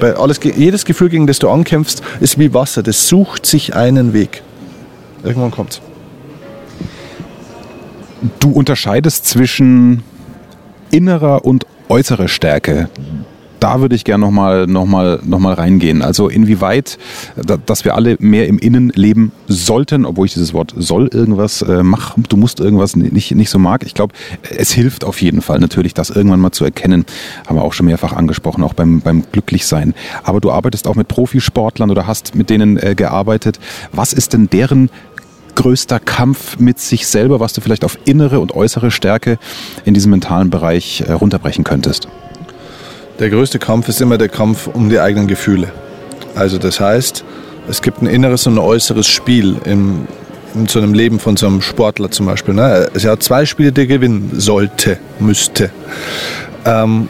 Weil 0.00 0.14
alles, 0.14 0.40
jedes 0.42 0.84
Gefühl, 0.84 1.10
gegen 1.10 1.28
das 1.28 1.38
du 1.38 1.48
ankämpfst, 1.48 2.02
ist 2.20 2.38
wie 2.40 2.52
Wasser. 2.52 2.82
Das 2.82 3.06
sucht 3.06 3.46
sich 3.46 3.76
einen 3.76 4.12
Weg. 4.12 4.42
Irgendwann 5.22 5.52
kommt's. 5.52 5.80
Du 8.40 8.50
unterscheidest 8.50 9.26
zwischen 9.26 10.02
innerer 10.96 11.44
und 11.44 11.66
äußere 11.88 12.28
Stärke. 12.28 12.88
Da 13.60 13.80
würde 13.80 13.94
ich 13.94 14.04
gerne 14.04 14.24
nochmal 14.24 14.66
noch 14.66 14.84
mal, 14.84 15.18
noch 15.24 15.38
mal 15.38 15.54
reingehen. 15.54 16.02
Also 16.02 16.28
inwieweit, 16.28 16.98
dass 17.64 17.84
wir 17.84 17.94
alle 17.94 18.16
mehr 18.18 18.48
im 18.48 18.58
Innen 18.58 18.90
leben 18.90 19.32
sollten, 19.48 20.04
obwohl 20.04 20.26
ich 20.26 20.34
dieses 20.34 20.52
Wort 20.52 20.74
soll 20.76 21.08
irgendwas 21.08 21.62
äh, 21.62 21.82
mach, 21.82 22.16
du 22.28 22.36
musst 22.36 22.60
irgendwas 22.60 22.96
nicht, 22.96 23.34
nicht 23.34 23.50
so 23.50 23.58
mag. 23.58 23.84
Ich 23.86 23.94
glaube, 23.94 24.14
es 24.50 24.72
hilft 24.72 25.04
auf 25.04 25.22
jeden 25.22 25.40
Fall 25.40 25.58
natürlich, 25.58 25.94
das 25.94 26.10
irgendwann 26.10 26.40
mal 26.40 26.52
zu 26.52 26.64
erkennen. 26.64 27.06
Haben 27.46 27.56
wir 27.56 27.62
auch 27.62 27.72
schon 27.72 27.86
mehrfach 27.86 28.12
angesprochen, 28.12 28.62
auch 28.62 28.74
beim, 28.74 29.00
beim 29.00 29.24
Glücklichsein. 29.32 29.94
Aber 30.22 30.40
du 30.40 30.50
arbeitest 30.50 30.86
auch 30.86 30.94
mit 30.94 31.08
Profisportlern 31.08 31.90
oder 31.90 32.06
hast 32.06 32.34
mit 32.34 32.50
denen 32.50 32.76
äh, 32.76 32.94
gearbeitet. 32.94 33.58
Was 33.92 34.12
ist 34.12 34.34
denn 34.34 34.50
deren 34.50 34.90
größter 35.56 35.98
Kampf 35.98 36.58
mit 36.60 36.78
sich 36.78 37.08
selber, 37.08 37.40
was 37.40 37.52
du 37.52 37.60
vielleicht 37.60 37.84
auf 37.84 37.98
innere 38.04 38.38
und 38.38 38.54
äußere 38.54 38.92
Stärke 38.92 39.38
in 39.84 39.94
diesem 39.94 40.10
mentalen 40.10 40.50
Bereich 40.50 41.02
äh, 41.06 41.12
runterbrechen 41.12 41.64
könntest? 41.64 42.06
Der 43.18 43.30
größte 43.30 43.58
Kampf 43.58 43.88
ist 43.88 44.00
immer 44.00 44.18
der 44.18 44.28
Kampf 44.28 44.68
um 44.72 44.88
die 44.88 45.00
eigenen 45.00 45.26
Gefühle. 45.26 45.72
Also 46.34 46.58
das 46.58 46.78
heißt, 46.78 47.24
es 47.68 47.82
gibt 47.82 48.02
ein 48.02 48.06
inneres 48.06 48.46
und 48.46 48.54
ein 48.54 48.58
äußeres 48.58 49.08
Spiel 49.08 49.56
im, 49.64 50.06
in 50.54 50.66
so 50.66 50.78
einem 50.78 50.94
Leben 50.94 51.18
von 51.18 51.36
so 51.36 51.46
einem 51.46 51.62
Sportler 51.62 52.10
zum 52.10 52.26
Beispiel. 52.26 52.54
Ne? 52.54 52.88
Es 52.94 53.04
hat 53.04 53.22
zwei 53.22 53.46
Spiele, 53.46 53.72
die 53.72 53.80
er 53.80 53.86
gewinnen 53.86 54.32
sollte, 54.34 54.98
müsste. 55.18 55.70
Ähm, 56.64 57.08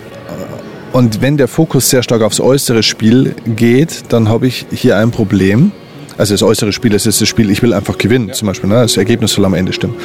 und 0.92 1.20
wenn 1.20 1.36
der 1.36 1.48
Fokus 1.48 1.90
sehr 1.90 2.02
stark 2.02 2.22
aufs 2.22 2.40
äußere 2.40 2.82
Spiel 2.82 3.34
geht, 3.44 4.04
dann 4.10 4.28
habe 4.28 4.46
ich 4.46 4.66
hier 4.70 4.96
ein 4.96 5.10
Problem. 5.10 5.72
Also 6.18 6.34
das 6.34 6.42
äußere 6.42 6.72
Spiel, 6.72 6.90
das 6.90 7.06
ist 7.06 7.20
das 7.20 7.28
Spiel, 7.28 7.50
ich 7.50 7.62
will 7.62 7.72
einfach 7.72 7.98
gewinnen, 7.98 8.32
zum 8.32 8.46
Beispiel. 8.46 8.68
Ne? 8.68 8.76
Das 8.76 8.96
Ergebnis 8.96 9.32
soll 9.32 9.44
am 9.44 9.54
Ende 9.54 9.72
stimmen. 9.72 9.96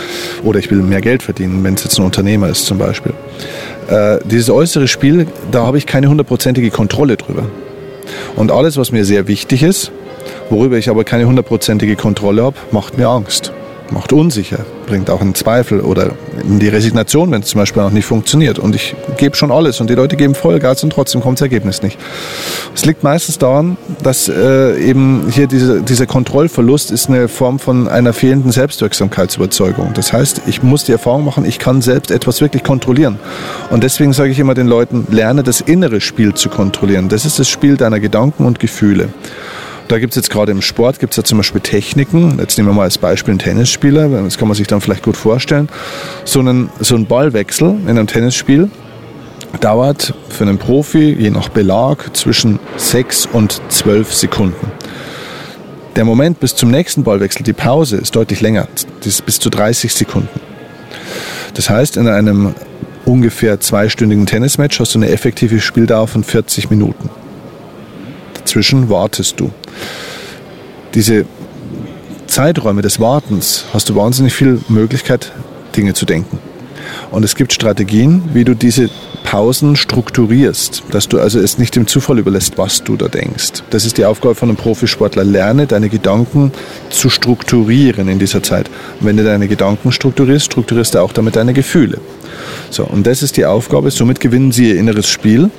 Oder 0.43 0.59
ich 0.59 0.69
will 0.69 0.79
mehr 0.79 1.01
Geld 1.01 1.23
verdienen, 1.23 1.63
wenn 1.63 1.75
es 1.75 1.83
jetzt 1.83 1.97
ein 1.99 2.05
Unternehmer 2.05 2.49
ist 2.49 2.65
zum 2.65 2.77
Beispiel. 2.77 3.13
Äh, 3.89 4.19
dieses 4.25 4.49
äußere 4.49 4.87
Spiel, 4.87 5.27
da 5.51 5.65
habe 5.65 5.77
ich 5.77 5.85
keine 5.85 6.09
hundertprozentige 6.09 6.69
Kontrolle 6.69 7.17
drüber. 7.17 7.45
Und 8.35 8.51
alles, 8.51 8.77
was 8.77 8.91
mir 8.91 9.05
sehr 9.05 9.27
wichtig 9.27 9.63
ist, 9.63 9.91
worüber 10.49 10.77
ich 10.77 10.89
aber 10.89 11.03
keine 11.03 11.25
hundertprozentige 11.25 11.95
Kontrolle 11.95 12.43
habe, 12.43 12.57
macht 12.71 12.97
mir 12.97 13.07
Angst 13.07 13.53
macht 13.91 14.13
unsicher, 14.13 14.59
bringt 14.87 15.09
auch 15.09 15.21
einen 15.21 15.35
Zweifel 15.35 15.81
oder 15.81 16.11
in 16.43 16.59
die 16.59 16.69
Resignation, 16.69 17.31
wenn 17.31 17.41
es 17.41 17.49
zum 17.49 17.59
Beispiel 17.59 17.83
noch 17.83 17.91
nicht 17.91 18.05
funktioniert. 18.05 18.59
Und 18.59 18.75
ich 18.75 18.95
gebe 19.17 19.35
schon 19.35 19.51
alles 19.51 19.79
und 19.81 19.89
die 19.89 19.95
Leute 19.95 20.15
geben 20.15 20.35
Vollgas 20.35 20.83
und 20.83 20.91
trotzdem 20.91 21.21
kommt 21.21 21.39
das 21.39 21.43
Ergebnis 21.43 21.81
nicht. 21.81 21.97
Es 22.73 22.85
liegt 22.85 23.03
meistens 23.03 23.37
daran, 23.37 23.77
dass 24.01 24.29
äh, 24.29 24.79
eben 24.79 25.27
hier 25.31 25.47
diese, 25.47 25.81
dieser 25.81 26.05
Kontrollverlust 26.05 26.91
ist 26.91 27.09
eine 27.09 27.27
Form 27.27 27.59
von 27.59 27.87
einer 27.87 28.13
fehlenden 28.13 28.51
Selbstwirksamkeitsüberzeugung. 28.51 29.93
Das 29.93 30.13
heißt, 30.13 30.41
ich 30.47 30.63
muss 30.63 30.83
die 30.85 30.93
Erfahrung 30.93 31.25
machen, 31.25 31.45
ich 31.45 31.59
kann 31.59 31.81
selbst 31.81 32.11
etwas 32.11 32.41
wirklich 32.41 32.63
kontrollieren. 32.63 33.19
Und 33.69 33.83
deswegen 33.83 34.13
sage 34.13 34.31
ich 34.31 34.39
immer 34.39 34.53
den 34.53 34.67
Leuten, 34.67 35.07
lerne 35.09 35.43
das 35.43 35.61
innere 35.61 36.01
Spiel 36.01 36.33
zu 36.33 36.49
kontrollieren. 36.49 37.09
Das 37.09 37.25
ist 37.25 37.39
das 37.39 37.49
Spiel 37.49 37.77
deiner 37.77 37.99
Gedanken 37.99 38.45
und 38.45 38.59
Gefühle. 38.59 39.09
Da 39.91 39.99
gibt 39.99 40.13
es 40.13 40.15
jetzt 40.15 40.29
gerade 40.29 40.53
im 40.53 40.61
Sport, 40.61 41.01
gibt 41.01 41.11
es 41.11 41.17
ja 41.17 41.23
zum 41.25 41.39
Beispiel 41.39 41.59
Techniken. 41.59 42.39
Jetzt 42.39 42.57
nehmen 42.57 42.69
wir 42.69 42.73
mal 42.73 42.83
als 42.83 42.97
Beispiel 42.97 43.33
einen 43.33 43.39
Tennisspieler, 43.39 44.07
das 44.07 44.37
kann 44.37 44.47
man 44.47 44.55
sich 44.55 44.65
dann 44.65 44.79
vielleicht 44.79 45.03
gut 45.03 45.17
vorstellen. 45.17 45.67
So, 46.23 46.39
einen, 46.39 46.69
so 46.79 46.95
ein 46.95 47.07
Ballwechsel 47.07 47.67
in 47.67 47.89
einem 47.89 48.07
Tennisspiel 48.07 48.71
dauert 49.59 50.13
für 50.29 50.45
einen 50.45 50.57
Profi, 50.59 51.13
je 51.19 51.29
nach 51.29 51.49
Belag, 51.49 52.15
zwischen 52.15 52.57
6 52.77 53.25
und 53.33 53.61
12 53.67 54.13
Sekunden. 54.13 54.71
Der 55.97 56.05
Moment 56.05 56.39
bis 56.39 56.55
zum 56.55 56.71
nächsten 56.71 57.03
Ballwechsel, 57.03 57.43
die 57.43 57.51
Pause, 57.51 57.97
ist 57.97 58.15
deutlich 58.15 58.39
länger, 58.39 58.69
ist 59.03 59.25
bis 59.25 59.39
zu 59.39 59.49
30 59.49 59.93
Sekunden. 59.93 60.29
Das 61.53 61.69
heißt, 61.69 61.97
in 61.97 62.07
einem 62.07 62.55
ungefähr 63.03 63.59
zweistündigen 63.59 64.25
Tennismatch 64.25 64.79
hast 64.79 64.95
du 64.95 64.99
eine 64.99 65.09
effektive 65.09 65.59
Spieldauer 65.59 66.07
von 66.07 66.23
40 66.23 66.69
Minuten. 66.69 67.09
Dazwischen 68.41 68.89
wartest 68.89 69.39
du. 69.39 69.51
Diese 70.95 71.25
Zeiträume 72.25 72.81
des 72.81 72.99
Wartens 72.99 73.65
hast 73.71 73.87
du 73.89 73.95
wahnsinnig 73.95 74.33
viel 74.33 74.59
Möglichkeit, 74.67 75.31
Dinge 75.75 75.93
zu 75.93 76.05
denken. 76.05 76.39
Und 77.11 77.23
es 77.23 77.35
gibt 77.35 77.53
Strategien, 77.53 78.23
wie 78.33 78.43
du 78.43 78.55
diese 78.55 78.89
Pausen 79.23 79.75
strukturierst, 79.75 80.83
dass 80.91 81.07
du 81.07 81.19
also 81.19 81.39
es 81.39 81.59
nicht 81.59 81.75
dem 81.75 81.85
Zufall 81.85 82.17
überlässt, 82.17 82.57
was 82.57 82.83
du 82.83 82.97
da 82.97 83.07
denkst. 83.07 83.63
Das 83.69 83.85
ist 83.85 83.97
die 83.97 84.05
Aufgabe 84.05 84.33
von 84.33 84.49
einem 84.49 84.57
Profisportler. 84.57 85.23
Lerne 85.23 85.67
deine 85.67 85.89
Gedanken 85.89 86.51
zu 86.89 87.09
strukturieren 87.09 88.07
in 88.07 88.17
dieser 88.17 88.41
Zeit. 88.41 88.69
Und 88.99 89.05
wenn 89.05 89.17
du 89.17 89.23
deine 89.23 89.47
Gedanken 89.47 89.91
strukturierst, 89.91 90.47
strukturierst 90.47 90.95
du 90.95 90.99
auch 90.99 91.13
damit 91.13 91.35
deine 91.35 91.53
Gefühle. 91.53 91.99
So, 92.71 92.85
und 92.85 93.05
das 93.05 93.21
ist 93.21 93.37
die 93.37 93.45
Aufgabe. 93.45 93.91
Somit 93.91 94.19
gewinnen 94.19 94.51
sie 94.51 94.69
ihr 94.69 94.77
inneres 94.77 95.07
Spiel, 95.07 95.51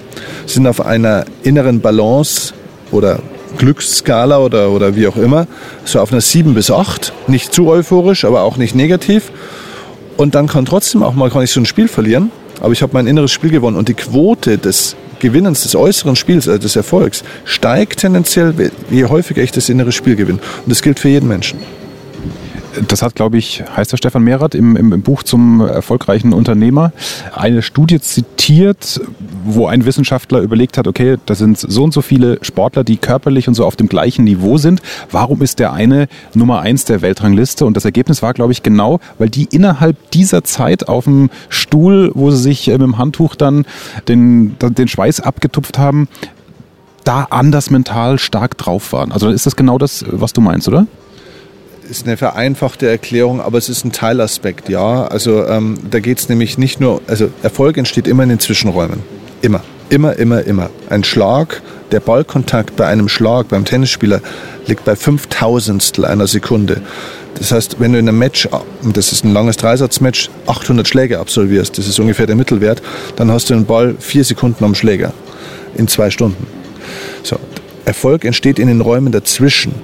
sind 0.47 0.67
auf 0.67 0.85
einer 0.85 1.25
inneren 1.43 1.81
Balance 1.81 2.53
oder 2.93 3.21
Glücksskala 3.59 4.39
oder, 4.39 4.71
oder 4.71 4.97
wie 4.97 5.07
auch 5.07 5.17
immer, 5.17 5.47
so 5.85 6.01
auf 6.01 6.13
einer 6.13 6.21
7 6.21 6.55
bis 6.55 6.71
8. 6.71 7.13
Nicht 7.27 7.53
zu 7.53 7.69
euphorisch, 7.69 8.25
aber 8.25 8.43
auch 8.43 8.57
nicht 8.57 8.75
negativ. 8.75 9.31
Und 10.17 10.35
dann 10.35 10.47
kann 10.47 10.65
trotzdem 10.65 11.03
auch 11.03 11.15
mal 11.15 11.31
kann 11.31 11.43
ich 11.43 11.51
so 11.51 11.61
ein 11.61 11.67
Spiel 11.67 11.89
verlieren, 11.89 12.31
aber 12.61 12.73
ich 12.73 12.83
habe 12.83 12.93
mein 12.95 13.07
inneres 13.07 13.33
Spiel 13.33 13.51
gewonnen. 13.51 13.77
Und 13.77 13.89
die 13.89 13.95
Quote 13.95 14.59
des 14.59 14.97
Gewinnens 15.19 15.63
des 15.63 15.75
äußeren 15.75 16.17
Spiels, 16.17 16.49
also 16.49 16.61
des 16.61 16.77
Erfolgs, 16.77 17.25
steigt 17.45 18.01
tendenziell, 18.01 18.73
je 18.91 19.05
häufiger 19.05 19.43
ich 19.43 19.53
das 19.53 19.69
innere 19.69 19.93
Spiel 19.93 20.17
gewinne. 20.17 20.39
Und 20.39 20.71
das 20.71 20.83
gilt 20.83 20.99
für 20.99 21.09
jeden 21.09 21.29
Menschen 21.29 21.59
das 22.89 23.03
hat, 23.03 23.15
glaube 23.15 23.39
ich, 23.39 23.63
heißt 23.77 23.93
der 23.93 23.97
Stefan 23.97 24.23
Mehrath 24.23 24.55
im, 24.55 24.77
im, 24.77 25.03
Buch 25.03 25.23
zum 25.23 25.61
erfolgreichen 25.61 26.33
Unternehmer 26.33 26.93
eine 27.35 27.63
Studie 27.63 28.01
zitiert, 28.01 29.01
wo 29.45 29.67
ein 29.67 29.85
Wissenschaftler 29.85 30.41
überlegt 30.41 30.79
hat, 30.79 30.87
okay, 30.87 31.17
da 31.27 31.35
sind 31.35 31.59
so 31.59 31.85
und 31.85 31.93
so 31.93 32.03
viele 32.03 32.39
Sportler, 32.43 32.85
die 32.85 32.97
körperlich 32.97 33.49
und 33.49 33.55
so 33.55 33.65
auf 33.67 33.77
dem 33.77 33.89
gleichen 33.89 34.25
Niveau 34.25 34.59
sind. 34.59 34.81
Warum 35.11 35.43
ist 35.43 35.59
der 35.59 35.73
eine 35.73 36.09
Nummer 36.35 36.61
eins 36.61 36.85
der 36.85 37.03
Weltrangliste? 37.03 37.67
Und 37.67 37.77
das 37.77 37.85
Ergebnis 37.85 38.23
war, 38.23 38.33
glaube 38.33 38.53
ich, 38.53 38.63
genau, 38.63 39.01
weil 39.19 39.29
die 39.29 39.49
innerhalb 39.51 40.11
dieser 40.13 40.45
Zeit 40.45 40.89
auf 40.89 41.05
dem 41.05 41.31
Stuhl, 41.49 42.11
wo 42.15 42.31
sie 42.31 42.39
sich 42.39 42.69
äh, 42.69 42.73
mit 42.73 42.83
dem 42.83 42.99
Handtuch 42.99 43.35
dann 43.35 43.67
den, 44.09 44.57
den 44.59 44.89
Schweiß 44.89 45.21
abgetupft 45.21 45.79
haben, 45.79 46.09
da 47.05 47.27
anders 47.31 47.71
mental 47.71 48.19
stark 48.19 48.57
drauf 48.59 48.93
waren. 48.93 49.13
Also 49.13 49.29
ist 49.29 49.47
das 49.47 49.57
genau 49.57 49.79
das, 49.79 50.05
was 50.09 50.33
du 50.33 50.41
meinst, 50.41 50.69
oder? 50.69 50.87
Ist 51.89 52.07
eine 52.07 52.17
vereinfachte 52.17 52.89
Erklärung, 52.89 53.41
aber 53.41 53.59
es 53.59 53.69
ist 53.69 53.85
ein 53.85 53.93
Teilaspekt, 53.93 54.69
ja. 54.69 55.05
Also 55.07 55.47
ähm, 55.47 55.79
da 55.91 56.01
geht 56.01 56.19
es 56.19 56.29
nämlich 56.29 56.59
nicht 56.59 56.81
nur, 56.81 57.01
also 57.07 57.31
Erfolg 57.43 57.77
entsteht 57.77 58.07
immer 58.07 58.23
in 58.23 58.29
den 58.29 58.39
Zwischenräumen. 58.39 59.01
Immer. 59.43 59.63
Immer, 59.91 60.17
immer, 60.19 60.43
immer. 60.45 60.71
Ein 60.89 61.05
Schlag, 61.05 61.61
Der 61.91 62.01
Ballkontakt 62.01 62.77
bei 62.77 62.87
einem 62.87 63.11
Schlag 63.11 63.49
beim 63.49 63.67
Tennisspieler 63.67 64.23
liegt 64.67 64.87
bei 64.87 64.97
5000 64.97 66.05
einer 66.05 66.27
Sekunde. 66.27 66.81
Das 67.35 67.53
heißt, 67.53 67.81
wenn 67.81 67.93
du 67.93 67.99
in 67.99 68.09
einem 68.09 68.19
Match, 68.19 68.49
das 68.83 69.13
ist 69.13 69.25
ein 69.25 69.33
langes 69.35 69.59
Dreisatzmatch, 69.59 70.31
800 70.47 70.89
Schläge 70.89 71.19
absolvierst, 71.19 71.77
das 71.77 71.87
ist 71.89 72.01
ungefähr 72.01 72.27
der 72.27 72.37
Mittelwert, 72.37 72.81
dann 73.17 73.31
hast 73.31 73.51
du 73.51 73.55
den 73.55 73.67
Ball 73.67 73.95
vier 73.99 74.25
Sekunden 74.25 74.65
am 74.65 74.75
Schläger 74.75 75.13
in 75.77 75.89
zwei 75.89 76.11
Stunden. 76.11 76.47
So. 77.23 77.37
Erfolg 77.85 78.25
entsteht 78.25 78.59
in 78.59 78.69
den 78.69 78.81
Räumen 78.81 79.13
dazwischen. 79.13 79.75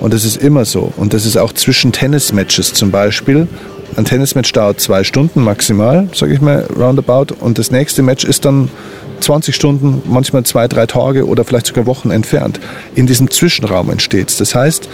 Und 0.00 0.12
das 0.12 0.24
ist 0.24 0.36
immer 0.36 0.64
so. 0.64 0.92
Und 0.96 1.14
das 1.14 1.26
ist 1.26 1.36
auch 1.36 1.52
zwischen 1.52 1.92
Tennismatches 1.92 2.74
zum 2.74 2.90
Beispiel. 2.90 3.48
Ein 3.96 4.04
Tennismatch 4.04 4.52
dauert 4.52 4.80
zwei 4.80 5.04
Stunden 5.04 5.42
maximal, 5.42 6.08
sage 6.14 6.34
ich 6.34 6.40
mal, 6.40 6.66
roundabout. 6.76 7.34
Und 7.40 7.58
das 7.58 7.70
nächste 7.70 8.02
Match 8.02 8.24
ist 8.24 8.44
dann 8.44 8.68
20 9.20 9.54
Stunden, 9.54 10.02
manchmal 10.06 10.44
zwei, 10.44 10.68
drei 10.68 10.86
Tage 10.86 11.26
oder 11.26 11.44
vielleicht 11.44 11.66
sogar 11.66 11.86
Wochen 11.86 12.10
entfernt. 12.10 12.60
In 12.94 13.06
diesem 13.06 13.30
Zwischenraum 13.30 13.90
entsteht 13.90 14.28
es. 14.28 14.36
Das 14.36 14.54
heißt, 14.54 14.88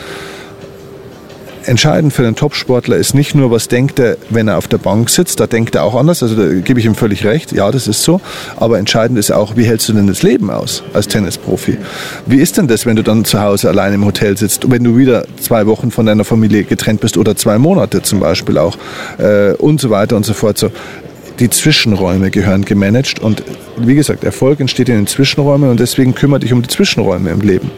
entscheidend 1.67 2.13
für 2.13 2.23
den 2.23 2.35
Topsportler 2.35 2.97
ist 2.97 3.15
nicht 3.15 3.35
nur, 3.35 3.51
was 3.51 3.69
denkt 3.69 3.99
er, 3.99 4.17
wenn 4.31 4.49
er 4.49 4.59
auf 4.59 4.69
der 4.69 4.79
Bank 4.79 5.11
sitzt, 5.11 5.41
da 5.41 5.47
denkt 5.47 5.75
er 5.75 5.85
auch 5.85 5.95
anders, 5.95 6.23
also 6.23 6.37
da 6.37 6.55
gebe 6.61 6.81
ich 6.81 6.87
ihm 6.87 6.95
völlig 6.95 7.25
recht, 7.25 7.53
ja, 7.53 7.71
das 7.71 7.87
ist 7.87 8.03
so, 8.03 8.21
aber 8.57 8.79
entscheidend 8.79 9.19
ist 9.19 9.31
auch, 9.31 9.57
wie 9.57 9.65
hältst 9.65 9.89
du 9.89 9.93
denn 9.93 10.07
das 10.07 10.23
Leben 10.23 10.51
aus 10.51 10.83
als 10.93 11.09
Tennisprofi? 11.09 11.79
Wie 12.27 12.39
ist 12.39 12.59
denn 12.59 12.69
das, 12.69 12.87
wenn 12.87 12.97
du 12.97 13.03
dann 13.03 13.25
zu 13.25 13.41
Hause 13.41 13.69
allein 13.69 13.93
im 13.95 14.05
Hotel 14.05 14.37
sitzt, 14.37 14.71
wenn 14.71 14.85
du 14.85 14.97
wieder 14.97 15.25
zwei 15.41 15.67
Wochen 15.67 15.91
von 15.91 16.07
deiner 16.07 16.25
Familie 16.25 16.65
getrennt 16.65 17.01
bist 17.01 17.17
oder 17.17 17.37
zwei 17.37 17.59
Monate 17.59 18.03
zum 18.03 18.21
Beispiel 18.21 18.59
auch 18.59 18.77
äh, 19.19 19.53
und 19.55 19.81
so 19.81 19.91
weiter 19.91 20.17
und 20.17 20.27
so 20.27 20.35
fort. 20.35 20.59
So, 20.59 20.71
die 21.39 21.51
Zwischenräume 21.51 22.31
gehören 22.31 22.65
gemanagt 22.65 23.21
und 23.21 23.43
wie 23.77 23.95
gesagt, 23.95 24.25
Erfolg 24.25 24.61
entsteht 24.61 24.89
in 24.89 24.97
den 24.97 25.07
Zwischenräumen 25.07 25.71
und 25.71 25.81
deswegen 25.81 26.15
kümmere 26.15 26.41
dich 26.41 26.53
um 26.53 26.63
die 26.63 26.69
Zwischenräume 26.69 27.31
im 27.31 27.41
Leben. 27.41 27.71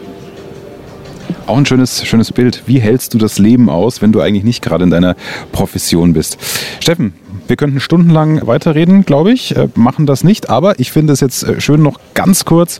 Auch 1.47 1.57
ein 1.57 1.65
schönes, 1.65 2.05
schönes 2.05 2.31
Bild. 2.31 2.63
Wie 2.65 2.79
hältst 2.79 3.13
du 3.13 3.17
das 3.17 3.39
Leben 3.39 3.69
aus, 3.69 4.01
wenn 4.01 4.11
du 4.11 4.21
eigentlich 4.21 4.43
nicht 4.43 4.61
gerade 4.61 4.83
in 4.83 4.89
deiner 4.89 5.15
Profession 5.51 6.13
bist? 6.13 6.37
Steffen, 6.79 7.13
wir 7.47 7.55
könnten 7.55 7.79
stundenlang 7.79 8.45
weiterreden, 8.47 9.05
glaube 9.05 9.31
ich, 9.31 9.55
äh, 9.55 9.67
machen 9.75 10.05
das 10.05 10.23
nicht, 10.23 10.49
aber 10.49 10.79
ich 10.79 10.91
finde 10.91 11.13
es 11.13 11.19
jetzt 11.19 11.43
äh, 11.43 11.61
schön, 11.61 11.81
noch 11.81 11.99
ganz 12.13 12.45
kurz 12.45 12.79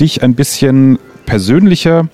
dich 0.00 0.22
ein 0.22 0.34
bisschen 0.34 0.98
persönlicher 1.26 2.08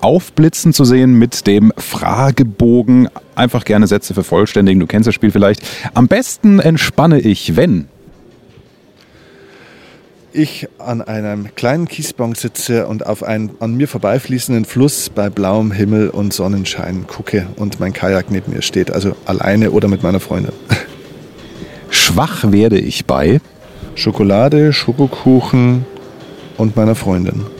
aufblitzen 0.00 0.72
zu 0.72 0.84
sehen 0.84 1.14
mit 1.14 1.46
dem 1.46 1.72
Fragebogen. 1.78 3.08
Einfach 3.34 3.64
gerne 3.64 3.86
Sätze 3.86 4.14
vervollständigen, 4.14 4.80
du 4.80 4.86
kennst 4.86 5.06
das 5.06 5.14
Spiel 5.14 5.30
vielleicht. 5.30 5.62
Am 5.94 6.08
besten 6.08 6.58
entspanne 6.58 7.20
ich, 7.20 7.56
wenn 7.56 7.88
ich 10.36 10.68
an 10.78 11.02
einem 11.02 11.54
kleinen 11.54 11.88
Kiesbank 11.88 12.36
sitze 12.36 12.86
und 12.86 13.06
auf 13.06 13.22
einen 13.22 13.50
an 13.60 13.74
mir 13.74 13.88
vorbeifließenden 13.88 14.64
Fluss 14.64 15.10
bei 15.10 15.30
blauem 15.30 15.72
Himmel 15.72 16.10
und 16.10 16.32
Sonnenschein 16.32 17.06
gucke 17.06 17.46
und 17.56 17.80
mein 17.80 17.92
Kajak 17.92 18.30
neben 18.30 18.52
mir 18.52 18.62
steht, 18.62 18.90
also 18.90 19.16
alleine 19.24 19.70
oder 19.70 19.88
mit 19.88 20.02
meiner 20.02 20.20
Freundin. 20.20 20.52
Schwach 21.90 22.52
werde 22.52 22.78
ich 22.78 23.06
bei 23.06 23.40
Schokolade, 23.94 24.72
Schokokuchen 24.72 25.86
und 26.58 26.76
meiner 26.76 26.94
Freundin. 26.94 27.46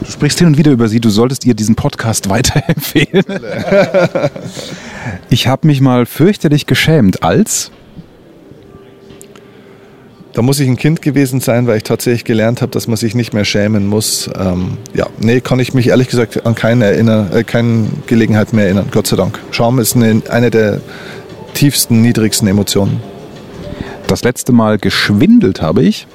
Du 0.00 0.12
sprichst 0.12 0.38
hin 0.38 0.48
und 0.48 0.58
wieder 0.58 0.70
über 0.70 0.88
sie, 0.88 1.00
du 1.00 1.10
solltest 1.10 1.44
ihr 1.44 1.54
diesen 1.54 1.74
Podcast 1.74 2.28
weiterempfehlen. 2.30 3.24
Ich 5.30 5.46
habe 5.46 5.66
mich 5.66 5.80
mal 5.80 6.06
fürchterlich 6.06 6.66
geschämt 6.66 7.22
als 7.22 7.70
da 10.32 10.42
muss 10.42 10.60
ich 10.60 10.68
ein 10.68 10.76
Kind 10.76 11.02
gewesen 11.02 11.40
sein, 11.40 11.66
weil 11.66 11.78
ich 11.78 11.82
tatsächlich 11.82 12.24
gelernt 12.24 12.62
habe, 12.62 12.70
dass 12.70 12.86
man 12.86 12.96
sich 12.96 13.14
nicht 13.14 13.32
mehr 13.32 13.44
schämen 13.44 13.86
muss. 13.86 14.30
Ähm, 14.38 14.78
ja, 14.94 15.06
nee, 15.20 15.40
kann 15.40 15.58
ich 15.58 15.74
mich 15.74 15.88
ehrlich 15.88 16.08
gesagt 16.08 16.46
an 16.46 16.54
keine, 16.54 16.84
erinnern, 16.84 17.32
äh, 17.32 17.44
keine 17.44 17.86
Gelegenheit 18.06 18.52
mehr 18.52 18.66
erinnern, 18.66 18.88
Gott 18.90 19.06
sei 19.06 19.16
Dank. 19.16 19.38
Scham 19.50 19.78
ist 19.78 19.96
eine, 19.96 20.22
eine 20.30 20.50
der 20.50 20.80
tiefsten, 21.54 22.02
niedrigsten 22.02 22.46
Emotionen. 22.46 23.00
Das 24.06 24.22
letzte 24.22 24.52
Mal 24.52 24.78
geschwindelt 24.78 25.60
habe 25.60 25.82
ich 25.82 26.06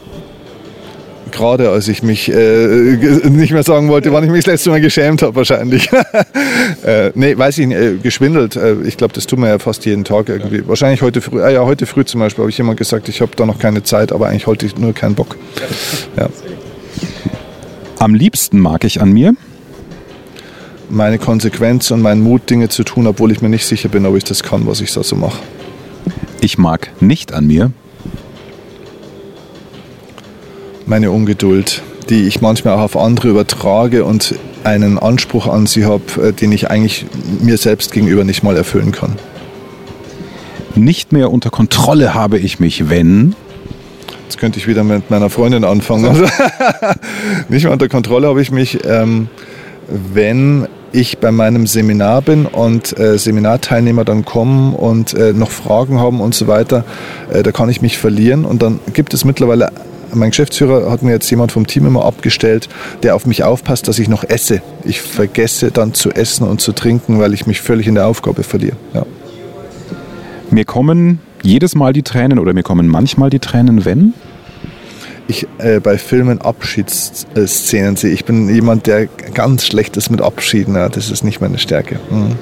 gerade 1.34 1.70
als 1.70 1.88
ich 1.90 2.04
mich 2.04 2.32
äh, 2.32 2.96
nicht 3.30 3.52
mehr 3.52 3.64
sagen 3.64 3.90
wollte, 3.90 4.14
wann 4.14 4.24
ich 4.24 4.30
mich 4.30 4.46
das 4.46 4.54
letzte 4.54 4.70
Mal 4.70 4.80
geschämt 4.80 5.22
habe 5.22 5.36
wahrscheinlich. 5.36 5.90
äh, 6.86 7.12
nee, 7.16 7.38
weiß 7.38 7.58
ich 7.58 7.68
nicht, 7.68 7.78
äh, 7.78 7.98
geschwindelt. 7.98 8.56
Äh, 8.56 8.76
ich 8.84 8.96
glaube, 8.96 9.14
das 9.14 9.28
tun 9.28 9.42
wir 9.42 9.50
ja 9.50 9.60
fast 9.60 9.86
jeden 9.86 10.06
Tag 10.06 10.30
irgendwie. 10.30 10.66
Wahrscheinlich 10.68 11.02
heute 11.02 11.20
früh, 11.20 11.42
ah 11.42 11.50
ja, 11.50 11.66
heute 11.66 11.86
früh 11.86 12.06
zum 12.06 12.22
Beispiel 12.22 12.44
habe 12.44 12.50
ich 12.50 12.60
immer 12.60 12.76
gesagt, 12.76 13.10
ich 13.10 13.20
habe 13.20 13.32
da 13.36 13.46
noch 13.46 13.60
keine 13.60 13.84
Zeit, 13.84 14.14
aber 14.14 14.28
eigentlich 14.28 14.48
heute 14.48 14.66
ich 14.66 14.78
nur 14.78 14.94
keinen 14.94 15.16
Bock. 15.16 15.36
Ja. 16.16 16.30
Am 18.00 18.16
liebsten 18.16 18.60
mag 18.60 18.84
ich 18.86 19.02
an 19.02 19.12
mir 19.12 19.34
meine 20.90 21.18
Konsequenz 21.18 21.90
und 21.92 22.02
meinen 22.02 22.22
Mut, 22.22 22.50
Dinge 22.50 22.70
zu 22.70 22.84
tun, 22.84 23.08
obwohl 23.08 23.32
ich 23.32 23.42
mir 23.42 23.50
nicht 23.50 23.66
sicher 23.66 23.90
bin, 23.90 24.06
ob 24.06 24.16
ich 24.16 24.24
das 24.24 24.44
kann, 24.44 24.68
was 24.68 24.80
ich 24.80 24.94
da 24.94 25.04
so 25.04 25.16
mache. 25.16 25.42
Ich 26.42 26.58
mag 26.58 26.92
nicht 27.02 27.34
an 27.34 27.48
mir 27.48 27.72
meine 30.86 31.12
Ungeduld, 31.12 31.82
die 32.10 32.28
ich 32.28 32.42
manchmal 32.42 32.76
auch 32.76 32.82
auf 32.82 32.98
andere 32.98 33.30
übertrage 33.30 34.04
und 34.04 34.36
einen 34.64 35.00
Anspruch 35.00 35.48
an 35.48 35.66
sie 35.66 35.86
habe, 35.86 36.30
äh, 36.30 36.34
den 36.34 36.52
ich 36.52 36.70
eigentlich 36.70 37.06
mir 37.42 37.58
selbst 37.58 37.92
gegenüber 37.92 38.24
nicht 38.24 38.44
mal 38.44 38.56
erfüllen 38.56 38.92
kann. 38.92 39.14
Nicht 40.76 41.12
mehr 41.12 41.32
unter 41.32 41.50
Kontrolle 41.50 42.14
habe 42.14 42.40
ich 42.40 42.60
mich, 42.60 42.90
wenn. 42.90 43.36
Jetzt 44.24 44.38
könnte 44.40 44.58
ich 44.58 44.68
wieder 44.68 44.84
mit 44.84 45.12
meiner 45.12 45.30
Freundin 45.30 45.64
anfangen. 45.64 46.06
Also, 46.06 46.26
nicht 47.50 47.64
mehr 47.64 47.72
unter 47.72 47.90
Kontrolle 47.90 48.28
habe 48.28 48.42
ich 48.42 48.52
mich, 48.52 48.80
ähm, 48.86 49.28
wenn 49.88 50.68
ich 50.92 51.18
bei 51.18 51.32
meinem 51.32 51.68
Seminar 51.68 52.22
bin 52.22 52.46
und 52.46 52.98
äh, 52.98 53.18
Seminarteilnehmer 53.18 54.06
dann 54.06 54.26
kommen 54.26 54.74
und 54.74 55.14
äh, 55.14 55.34
noch 55.34 55.52
Fragen 55.52 56.00
haben 56.00 56.22
und 56.22 56.36
so 56.36 56.48
weiter, 56.48 56.86
äh, 57.32 57.44
da 57.44 57.52
kann 57.52 57.70
ich 57.70 57.82
mich 57.82 57.98
verlieren 57.98 58.46
und 58.46 58.62
dann 58.62 58.80
gibt 58.94 59.14
es 59.14 59.26
mittlerweile 59.26 59.72
mein 60.16 60.30
Geschäftsführer 60.32 60.92
hat 60.92 61.02
mir 61.02 61.12
jetzt 61.12 61.30
jemand 61.30 61.52
vom 61.52 61.68
Team 61.68 61.86
immer 61.86 62.06
abgestellt, 62.06 62.70
der 63.04 63.16
auf 63.16 63.26
mich 63.26 63.44
aufpasst, 63.44 63.88
dass 63.88 64.00
ich 64.00 64.10
noch 64.10 64.24
esse. 64.24 64.62
Ich 64.84 65.02
vergesse 65.02 65.72
dann 65.72 65.94
zu 65.94 66.12
essen 66.12 66.48
und 66.48 66.62
zu 66.62 66.72
trinken, 66.74 67.20
weil 67.20 67.34
ich 67.34 67.48
mich 67.48 67.62
völlig 67.62 67.88
in 67.88 67.96
der 67.96 68.08
Aufgabe 68.08 68.44
verliere. 68.44 68.76
Ja. 68.94 69.06
Mir 70.50 70.66
kommen 70.66 71.20
jedes 71.42 71.76
Mal 71.76 71.94
die 71.94 72.04
Tränen 72.04 72.40
oder 72.40 72.54
mir 72.54 72.64
kommen 72.64 72.88
manchmal 72.88 73.30
die 73.30 73.40
Tränen, 73.40 73.86
wenn? 73.86 74.14
ich 75.28 75.48
äh, 75.58 75.80
bei 75.80 75.98
Filmen 75.98 76.42
Abschiedsszenen 76.42 77.96
sehe. 77.96 78.12
Ich 78.12 78.26
bin 78.26 78.54
jemand, 78.54 78.88
der 78.88 79.08
ganz 79.34 79.66
schlecht 79.66 79.98
ist 79.98 80.10
mit 80.10 80.22
Abschieden. 80.22 80.76
Ja, 80.76 80.90
das 80.90 81.10
ist 81.10 81.24
nicht 81.24 81.42
meine 81.42 81.58
Stärke. 81.58 82.00
Mhm. 82.10 82.36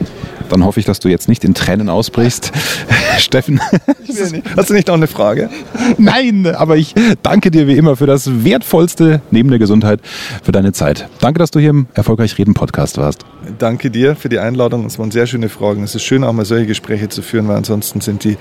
Dann 0.51 0.65
hoffe 0.65 0.79
ich, 0.81 0.85
dass 0.85 0.99
du 0.99 1.07
jetzt 1.07 1.29
nicht 1.29 1.43
in 1.43 1.53
Tränen 1.53 1.89
ausbrichst. 1.89 2.51
Steffen. 3.17 3.61
Hast 4.57 4.69
du 4.69 4.73
nicht 4.73 4.87
noch 4.87 4.95
eine 4.95 5.07
Frage? 5.07 5.49
Nein, 5.97 6.45
aber 6.45 6.75
ich 6.75 6.93
danke 7.23 7.51
dir 7.51 7.67
wie 7.67 7.77
immer 7.77 7.95
für 7.95 8.05
das 8.05 8.43
Wertvollste 8.43 9.21
neben 9.31 9.49
der 9.49 9.59
Gesundheit, 9.59 10.01
für 10.43 10.51
deine 10.51 10.73
Zeit. 10.73 11.07
Danke, 11.19 11.39
dass 11.39 11.51
du 11.51 11.59
hier 11.59 11.69
im 11.69 11.87
Erfolgreich 11.93 12.37
Reden 12.37 12.53
Podcast 12.53 12.97
warst. 12.97 13.25
Danke 13.59 13.89
dir 13.91 14.15
für 14.15 14.27
die 14.27 14.39
Einladung. 14.39 14.85
Es 14.85 14.99
waren 14.99 15.11
sehr 15.11 15.25
schöne 15.25 15.47
Fragen. 15.47 15.83
Es 15.83 15.95
ist 15.95 16.03
schön, 16.03 16.23
auch 16.23 16.33
mal 16.33 16.45
solche 16.45 16.65
Gespräche 16.67 17.07
zu 17.07 17.21
führen, 17.21 17.47
weil 17.47 17.55
ansonsten 17.55 18.01
sind 18.01 18.23
die 18.25 18.37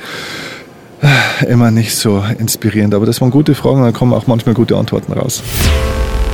immer 1.48 1.70
nicht 1.70 1.94
so 1.94 2.24
inspirierend. 2.38 2.94
Aber 2.94 3.06
das 3.06 3.20
waren 3.20 3.30
gute 3.30 3.54
Fragen, 3.54 3.82
da 3.82 3.92
kommen 3.92 4.12
auch 4.12 4.26
manchmal 4.26 4.54
gute 4.54 4.76
Antworten 4.76 5.12
raus. 5.12 5.42